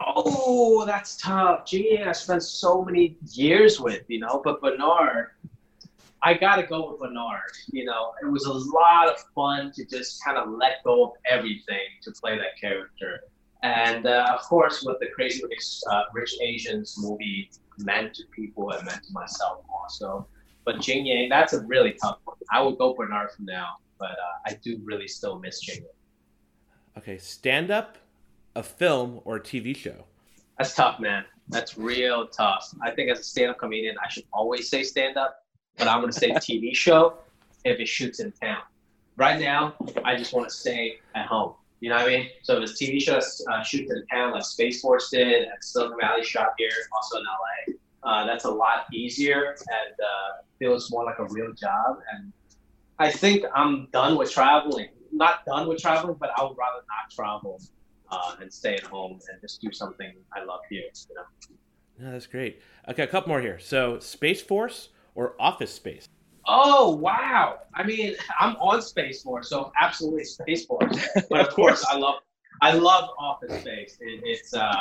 Oh, 0.05 0.85
that's 0.85 1.17
tough. 1.19 1.65
Jin 1.65 1.85
Yang 1.89 2.09
I 2.09 2.13
spent 2.13 2.43
so 2.43 2.85
many 2.85 3.17
years 3.31 3.79
with, 3.79 4.03
you 4.09 4.19
know, 4.19 4.43
but 4.45 4.61
Bernard, 4.61 5.29
I 6.25 6.35
got 6.35 6.57
to 6.57 6.65
go 6.65 6.91
with 6.91 7.01
Bernard. 7.01 7.53
You 7.71 7.85
know, 7.85 8.11
it 8.21 8.27
was 8.27 8.45
a 8.47 8.53
lot 8.53 9.09
of 9.09 9.21
fun 9.37 9.71
to 9.77 9.85
just 9.85 10.25
kind 10.25 10.37
of 10.37 10.49
let 10.49 10.83
go 10.83 11.05
of 11.05 11.11
everything 11.31 11.87
to 12.03 12.11
play 12.11 12.37
that 12.37 12.61
character. 12.61 13.21
And 13.63 14.07
uh, 14.07 14.35
of 14.37 14.41
course, 14.41 14.83
with 14.83 14.99
the 14.99 15.07
Crazy 15.15 15.45
Rich, 15.49 15.81
uh, 15.89 16.03
Rich 16.13 16.39
Asians 16.43 16.97
movie, 16.99 17.51
meant 17.79 18.15
to 18.15 18.25
people 18.35 18.73
and 18.73 18.85
meant 18.85 19.05
to 19.05 19.13
myself 19.13 19.59
also. 19.73 20.27
But 20.65 20.81
Jin 20.81 21.07
Yang, 21.07 21.29
that's 21.29 21.53
a 21.53 21.65
really 21.67 21.93
tough 22.03 22.19
one. 22.25 22.37
I 22.51 22.61
would 22.63 22.79
go 22.79 22.95
Bernard 22.95 23.31
from 23.31 23.45
now, 23.45 23.77
but 24.01 24.11
uh, 24.11 24.49
I 24.49 24.59
do 24.65 24.81
really 24.83 25.07
still 25.07 25.39
miss 25.39 25.61
Jin 25.61 25.77
Yang. 25.77 25.91
Okay, 26.99 27.19
stand 27.19 27.71
up, 27.71 27.99
a 28.55 28.63
film, 28.63 29.21
or 29.25 29.37
a 29.37 29.41
TV 29.41 29.77
show? 29.77 30.07
That's 30.57 30.75
tough, 30.75 30.99
man. 30.99 31.25
That's 31.49 31.77
real 31.77 32.27
tough. 32.29 32.75
I 32.83 32.91
think 32.91 33.11
as 33.11 33.21
a 33.21 33.23
stand 33.23 33.51
up 33.51 33.59
comedian, 33.59 33.97
I 34.03 34.09
should 34.09 34.25
always 34.33 34.71
say 34.71 34.83
stand 34.83 35.19
up, 35.19 35.45
but 35.77 35.89
I'm 35.89 36.01
going 36.01 36.13
to 36.13 36.19
say 36.19 36.31
TV 36.33 36.75
show 36.75 37.19
if 37.65 37.79
it 37.79 37.87
shoots 37.87 38.21
in 38.21 38.33
town. 38.33 38.63
Right 39.17 39.39
now, 39.39 39.75
I 40.05 40.17
just 40.17 40.33
want 40.33 40.49
to 40.49 40.55
stay 40.55 40.99
at 41.15 41.27
home. 41.27 41.53
You 41.81 41.91
know 41.91 41.97
what 41.97 42.07
I 42.07 42.09
mean? 42.09 42.29
So 42.43 42.57
if 42.57 42.71
it's 42.71 42.81
TV 42.81 43.01
show 43.01 43.21
uh, 43.53 43.63
shoots 43.63 43.93
in 43.93 44.07
town, 44.07 44.33
like 44.33 44.45
Space 44.45 44.81
Force 44.81 45.11
did, 45.11 45.45
and 45.45 45.53
Silicon 45.61 45.99
Valley 46.01 46.25
shot 46.25 46.49
here, 46.57 46.71
also 46.93 47.19
in 47.19 47.25
LA, 47.25 48.11
uh, 48.11 48.27
that's 48.27 48.47
a 48.47 48.51
lot 48.51 48.87
easier 48.93 49.51
and 49.51 49.95
uh, 50.01 50.43
feels 50.59 50.91
more 50.91 51.05
like 51.05 51.19
a 51.19 51.27
real 51.27 51.53
job. 51.53 51.99
And 52.13 52.33
I 52.99 53.11
think 53.11 53.45
I'm 53.55 53.89
done 53.93 54.17
with 54.17 54.33
traveling 54.33 54.89
not 55.17 55.45
done 55.45 55.69
with 55.69 55.79
traveling, 55.79 56.17
but 56.19 56.31
I 56.37 56.43
would 56.43 56.57
rather 56.57 56.83
not 56.89 57.11
travel 57.11 57.61
uh, 58.11 58.37
and 58.41 58.53
stay 58.53 58.75
at 58.75 58.85
home 58.85 59.19
and 59.31 59.41
just 59.41 59.61
do 59.61 59.73
something 59.73 60.13
I 60.35 60.45
love 60.45 60.61
here. 60.69 60.85
You 61.09 61.15
know. 61.15 61.57
Yeah, 62.01 62.13
that's 62.13 62.27
great. 62.27 62.61
Okay, 62.89 63.03
a 63.03 63.07
couple 63.07 63.31
more 63.31 63.41
here. 63.41 63.59
So, 63.59 63.99
Space 63.99 64.43
Force 64.43 64.91
or 65.15 65.35
Office 65.41 65.73
Space? 65.73 66.07
Oh 66.47 66.95
wow! 66.95 67.59
I 67.75 67.83
mean, 67.83 68.15
I'm 68.39 68.55
on 68.57 68.81
Space 68.81 69.23
Force, 69.23 69.49
so 69.49 69.73
absolutely 69.81 70.25
Space 70.25 70.65
Force. 70.67 71.09
But 71.29 71.41
of 71.41 71.55
course, 71.55 71.85
I 71.91 71.97
love 71.97 72.21
I 72.63 72.73
love 72.73 73.11
Office 73.19 73.61
Space. 73.61 73.99
It, 74.01 74.21
it's 74.25 74.55
uh, 74.55 74.75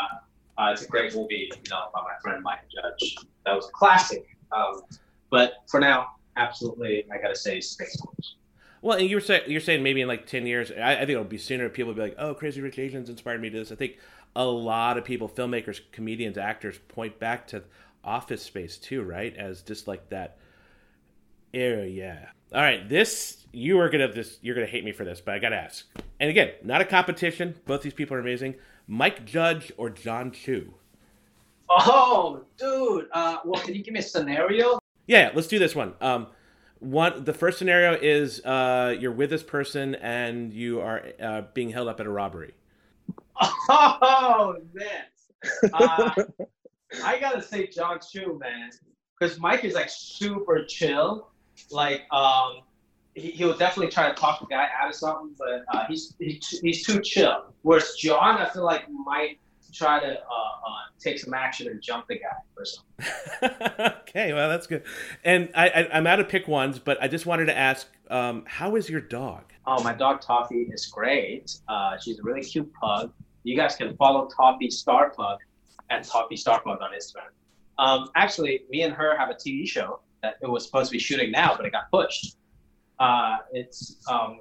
uh, 0.57 0.69
it's 0.71 0.83
a 0.83 0.87
great 0.87 1.15
movie, 1.15 1.49
you 1.51 1.69
know, 1.69 1.87
by 1.93 2.01
my 2.01 2.13
friend 2.21 2.43
Mike 2.43 2.59
Judge. 2.73 3.15
That 3.45 3.55
was 3.55 3.67
a 3.67 3.71
classic. 3.71 4.25
Um, 4.51 4.81
but 5.31 5.53
for 5.67 5.79
now, 5.79 6.11
absolutely, 6.37 7.05
I 7.11 7.17
gotta 7.17 7.35
say 7.35 7.59
Space 7.61 7.99
Force. 7.99 8.35
Well, 8.85 8.99
and 8.99 9.09
you 9.09 9.15
were 9.15 9.21
saying 9.21 9.45
you're 9.47 9.61
saying 9.61 9.81
maybe 9.81 10.01
in 10.01 10.07
like 10.07 10.27
ten 10.27 10.45
years, 10.45 10.71
I, 10.71 10.93
I, 10.93 10.97
think 10.99 11.09
it'll 11.09 11.23
be 11.23 11.39
sooner. 11.39 11.69
People 11.69 11.87
will 11.87 11.95
be 11.95 12.01
like, 12.03 12.15
"Oh, 12.19 12.35
Crazy 12.35 12.61
Rich 12.61 12.77
Asians 12.77 13.09
inspired 13.09 13.41
me 13.41 13.49
to 13.49 13.57
this." 13.57 13.71
I 13.71 13.75
think 13.75 13.97
a 14.35 14.45
lot 14.45 14.99
of 14.99 15.03
people, 15.03 15.27
filmmakers, 15.27 15.81
comedians, 15.91 16.37
actors, 16.37 16.77
point 16.87 17.17
back 17.17 17.47
to 17.47 17.63
Office 18.03 18.43
Space 18.43 18.77
too, 18.77 19.01
right? 19.01 19.35
As 19.35 19.63
just 19.63 19.87
like 19.87 20.09
that 20.09 20.37
era. 21.51 21.87
Yeah. 21.87 22.27
All 22.53 22.61
right, 22.61 22.87
this 22.87 23.47
you 23.51 23.79
are 23.79 23.89
gonna 23.89 24.11
this 24.11 24.37
you're 24.43 24.53
gonna 24.53 24.67
hate 24.67 24.85
me 24.85 24.91
for 24.91 25.03
this, 25.03 25.19
but 25.19 25.33
I 25.33 25.39
gotta 25.39 25.55
ask. 25.55 25.87
And 26.19 26.29
again, 26.29 26.51
not 26.63 26.79
a 26.79 26.85
competition. 26.85 27.55
Both 27.65 27.81
these 27.81 27.95
people 27.95 28.15
are 28.15 28.19
amazing, 28.19 28.53
Mike 28.87 29.25
Judge 29.25 29.71
or 29.77 29.89
Jon 29.89 30.29
Chu? 30.29 30.75
Oh, 31.71 32.43
dude. 32.55 33.07
Uh, 33.11 33.37
well, 33.45 33.63
can 33.63 33.73
you 33.73 33.81
give 33.81 33.95
me 33.95 34.01
a 34.01 34.03
scenario? 34.03 34.77
Yeah, 35.07 35.31
let's 35.33 35.47
do 35.47 35.57
this 35.57 35.73
one. 35.73 35.95
Um, 36.01 36.27
one 36.79 37.23
the 37.23 37.33
first 37.33 37.57
scenario 37.57 37.93
is 37.93 38.43
uh, 38.45 38.95
you're 38.99 39.11
with 39.11 39.29
this 39.29 39.43
person 39.43 39.95
and 39.95 40.53
you 40.53 40.81
are 40.81 41.03
uh, 41.21 41.41
being 41.53 41.69
held 41.69 41.87
up 41.87 41.99
at 41.99 42.05
a 42.05 42.09
robbery. 42.09 42.53
Oh 43.69 44.55
man, 44.73 45.03
uh, 45.73 46.11
I 47.03 47.19
gotta 47.19 47.41
say 47.41 47.67
Jon 47.67 47.99
Chu, 47.99 48.39
man, 48.39 48.69
because 49.19 49.39
Mike 49.39 49.63
is 49.63 49.73
like 49.73 49.89
super 49.89 50.63
chill. 50.65 51.29
Like, 51.71 52.01
um, 52.11 52.61
he, 53.13 53.31
he 53.31 53.45
will 53.45 53.57
definitely 53.57 53.91
try 53.91 54.09
to 54.09 54.13
talk 54.13 54.39
the 54.41 54.45
guy 54.45 54.67
out 54.81 54.89
of 54.89 54.95
something, 54.95 55.35
but 55.37 55.63
uh, 55.73 55.85
he's 55.87 56.15
he, 56.19 56.41
he's 56.61 56.85
too 56.85 57.01
chill. 57.01 57.53
Whereas 57.61 57.95
Jon, 57.97 58.37
I 58.37 58.49
feel 58.49 58.63
like 58.63 58.83
might 58.89 59.39
try 59.75 59.99
to 59.99 60.07
uh, 60.07 60.11
uh, 60.11 60.85
take 60.99 61.19
some 61.19 61.33
action 61.33 61.67
and 61.67 61.81
jump 61.81 62.07
the 62.07 62.15
guy 62.15 62.35
or 62.57 62.65
something. 62.65 63.91
okay, 64.01 64.33
well 64.33 64.49
that's 64.49 64.67
good. 64.67 64.83
And 65.23 65.49
I, 65.53 65.69
I 65.69 65.97
am 65.97 66.07
out 66.07 66.19
of 66.19 66.29
pick 66.29 66.47
ones, 66.47 66.79
but 66.79 67.01
I 67.01 67.07
just 67.07 67.25
wanted 67.25 67.45
to 67.45 67.57
ask, 67.57 67.87
um, 68.09 68.43
how 68.47 68.75
is 68.75 68.89
your 68.89 69.01
dog? 69.01 69.43
Oh, 69.67 69.83
my 69.83 69.93
dog 69.93 70.21
Toffee 70.21 70.69
is 70.71 70.85
great. 70.87 71.57
Uh, 71.67 71.97
she's 71.97 72.19
a 72.19 72.23
really 72.23 72.43
cute 72.43 72.71
pug. 72.73 73.11
You 73.43 73.55
guys 73.55 73.75
can 73.75 73.95
follow 73.97 74.27
Toffee 74.35 74.69
Star 74.69 75.09
Pug 75.11 75.39
at 75.89 76.03
Toffee 76.03 76.35
Star 76.35 76.61
Pug 76.61 76.79
on 76.81 76.91
Instagram. 76.91 77.29
Um, 77.77 78.09
actually, 78.15 78.61
me 78.69 78.83
and 78.83 78.93
her 78.93 79.17
have 79.17 79.29
a 79.29 79.33
TV 79.33 79.67
show 79.67 79.99
that 80.21 80.35
it 80.41 80.49
was 80.49 80.65
supposed 80.65 80.89
to 80.89 80.93
be 80.93 80.99
shooting 80.99 81.31
now, 81.31 81.55
but 81.55 81.65
it 81.65 81.71
got 81.71 81.91
pushed. 81.91 82.37
Uh, 82.99 83.37
it's 83.51 83.97
um, 84.09 84.39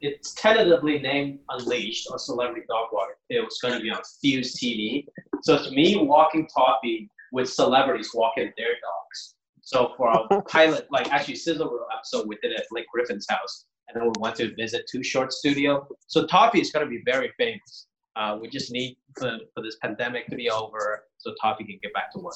it's 0.00 0.34
tentatively 0.34 0.98
named 0.98 1.40
Unleashed 1.50 2.08
or 2.10 2.18
Celebrity 2.18 2.62
Dog 2.68 2.88
Walk. 2.92 3.08
It 3.28 3.44
was 3.44 3.58
going 3.60 3.74
to 3.74 3.80
be 3.80 3.90
on 3.90 4.00
Fuse 4.20 4.56
TV. 4.56 5.06
So 5.42 5.54
it's 5.54 5.70
me 5.70 5.96
walking 5.96 6.48
Toffee 6.48 7.10
with 7.32 7.48
celebrities 7.52 8.10
walking 8.14 8.52
their 8.56 8.68
dogs. 8.68 9.34
So 9.62 9.92
for 9.96 10.10
a 10.10 10.42
pilot, 10.48 10.86
like 10.90 11.10
actually 11.12 11.36
Sizzle 11.36 11.68
Reel 11.68 11.86
episode, 11.96 12.28
we 12.28 12.36
did 12.42 12.52
it 12.52 12.60
at 12.60 12.66
Blake 12.70 12.86
Griffin's 12.92 13.26
house, 13.28 13.66
and 13.88 14.00
then 14.00 14.06
we 14.06 14.12
went 14.20 14.36
to 14.36 14.54
visit 14.54 14.86
Too 14.90 15.02
Short 15.02 15.32
Studio. 15.32 15.86
So 16.06 16.26
Toffee 16.26 16.60
is 16.60 16.70
going 16.70 16.86
to 16.86 16.90
be 16.90 17.02
very 17.04 17.32
famous. 17.38 17.86
Uh, 18.14 18.38
we 18.40 18.48
just 18.48 18.72
need 18.72 18.96
for, 19.18 19.38
for 19.54 19.62
this 19.62 19.76
pandemic 19.82 20.26
to 20.28 20.36
be 20.36 20.50
over 20.50 21.04
so 21.18 21.34
Toffee 21.40 21.64
can 21.64 21.78
get 21.82 21.92
back 21.92 22.12
to 22.12 22.18
work. 22.18 22.34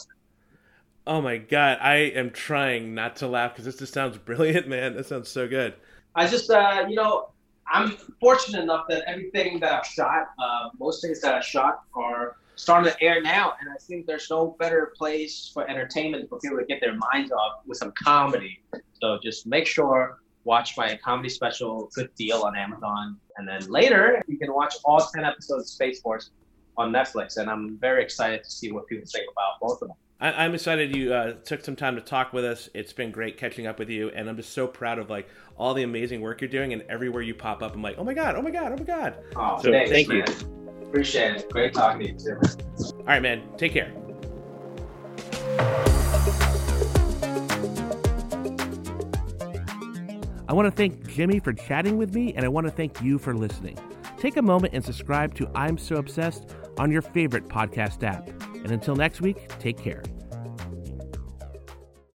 Oh 1.06 1.22
my 1.22 1.38
god, 1.38 1.78
I 1.80 1.96
am 1.96 2.30
trying 2.30 2.94
not 2.94 3.16
to 3.16 3.26
laugh 3.26 3.52
because 3.52 3.64
this 3.64 3.78
just 3.78 3.94
sounds 3.94 4.18
brilliant, 4.18 4.68
man. 4.68 4.94
That 4.96 5.06
sounds 5.06 5.28
so 5.28 5.48
good. 5.48 5.74
I 6.20 6.26
just, 6.26 6.50
uh, 6.50 6.84
you 6.86 6.96
know, 6.96 7.30
I'm 7.66 7.96
fortunate 8.20 8.62
enough 8.62 8.84
that 8.90 9.04
everything 9.06 9.58
that 9.60 9.72
I've 9.72 9.86
shot, 9.86 10.28
uh, 10.38 10.68
most 10.78 11.00
things 11.00 11.18
that 11.22 11.34
I 11.34 11.40
shot 11.40 11.74
are 11.94 12.36
starting 12.56 12.92
to 12.92 13.02
air 13.02 13.22
now, 13.22 13.54
and 13.58 13.70
I 13.70 13.78
think 13.86 14.04
there's 14.06 14.28
no 14.28 14.54
better 14.58 14.92
place 14.98 15.50
for 15.54 15.66
entertainment 15.66 16.28
for 16.28 16.38
people 16.40 16.58
to 16.58 16.66
get 16.66 16.78
their 16.82 16.94
minds 16.94 17.32
off 17.32 17.62
with 17.66 17.78
some 17.78 17.92
comedy. 17.92 18.60
So 19.00 19.18
just 19.22 19.46
make 19.46 19.66
sure 19.66 20.20
watch 20.44 20.76
my 20.76 20.98
comedy 21.02 21.30
special 21.30 21.90
Good 21.94 22.14
Deal 22.16 22.42
on 22.42 22.54
Amazon, 22.54 23.16
and 23.38 23.48
then 23.48 23.62
later 23.70 24.22
you 24.28 24.36
can 24.36 24.52
watch 24.52 24.74
all 24.84 25.00
ten 25.14 25.24
episodes 25.24 25.62
of 25.62 25.68
Space 25.68 26.02
Force 26.02 26.32
on 26.76 26.92
Netflix. 26.92 27.38
And 27.38 27.48
I'm 27.48 27.78
very 27.78 28.02
excited 28.02 28.44
to 28.44 28.50
see 28.50 28.72
what 28.72 28.86
people 28.88 29.08
think 29.10 29.26
about 29.32 29.52
both 29.58 29.80
of 29.80 29.88
them. 29.88 29.96
I, 30.22 30.44
am 30.44 30.54
excited 30.54 30.94
you 30.94 31.14
uh, 31.14 31.32
took 31.44 31.64
some 31.64 31.76
time 31.76 31.94
to 31.94 32.02
talk 32.02 32.34
with 32.34 32.44
us. 32.44 32.68
It's 32.74 32.92
been 32.92 33.10
great 33.10 33.38
catching 33.38 33.66
up 33.66 33.78
with 33.78 33.88
you, 33.88 34.10
and 34.10 34.28
I'm 34.28 34.36
just 34.36 34.52
so 34.52 34.66
proud 34.66 34.98
of 34.98 35.08
like 35.08 35.26
all 35.56 35.72
the 35.72 35.82
amazing 35.82 36.20
work 36.20 36.42
you're 36.42 36.50
doing. 36.50 36.74
And 36.74 36.82
everywhere 36.90 37.22
you 37.22 37.34
pop 37.34 37.62
up, 37.62 37.74
I'm 37.74 37.80
like, 37.80 37.96
oh 37.96 38.04
my 38.04 38.12
god, 38.12 38.36
oh 38.36 38.42
my 38.42 38.50
god, 38.50 38.72
oh 38.72 38.76
my 38.76 38.84
god. 38.84 39.16
Oh, 39.34 39.58
so 39.62 39.70
thanks, 39.70 39.90
thank 39.90 40.08
man. 40.08 40.24
you. 40.26 40.86
Appreciate 40.86 41.36
it. 41.36 41.50
Great 41.50 41.72
talking 41.72 42.00
to 42.00 42.12
you 42.12 42.18
too. 42.18 42.38
All 42.98 43.04
right, 43.06 43.22
man. 43.22 43.42
Take 43.56 43.72
care. 43.72 43.94
I 50.46 50.52
want 50.52 50.66
to 50.66 50.72
thank 50.72 51.08
Jimmy 51.08 51.40
for 51.40 51.54
chatting 51.54 51.96
with 51.96 52.14
me, 52.14 52.34
and 52.34 52.44
I 52.44 52.48
want 52.48 52.66
to 52.66 52.72
thank 52.72 53.00
you 53.00 53.18
for 53.18 53.34
listening. 53.34 53.78
Take 54.18 54.36
a 54.36 54.42
moment 54.42 54.74
and 54.74 54.84
subscribe 54.84 55.34
to 55.36 55.48
I'm 55.54 55.78
So 55.78 55.96
Obsessed 55.96 56.54
on 56.80 56.90
your 56.90 57.02
favorite 57.02 57.46
podcast 57.46 58.02
app. 58.02 58.26
And 58.54 58.70
until 58.70 58.96
next 58.96 59.20
week, 59.20 59.48
take 59.58 59.78
care. 59.78 60.02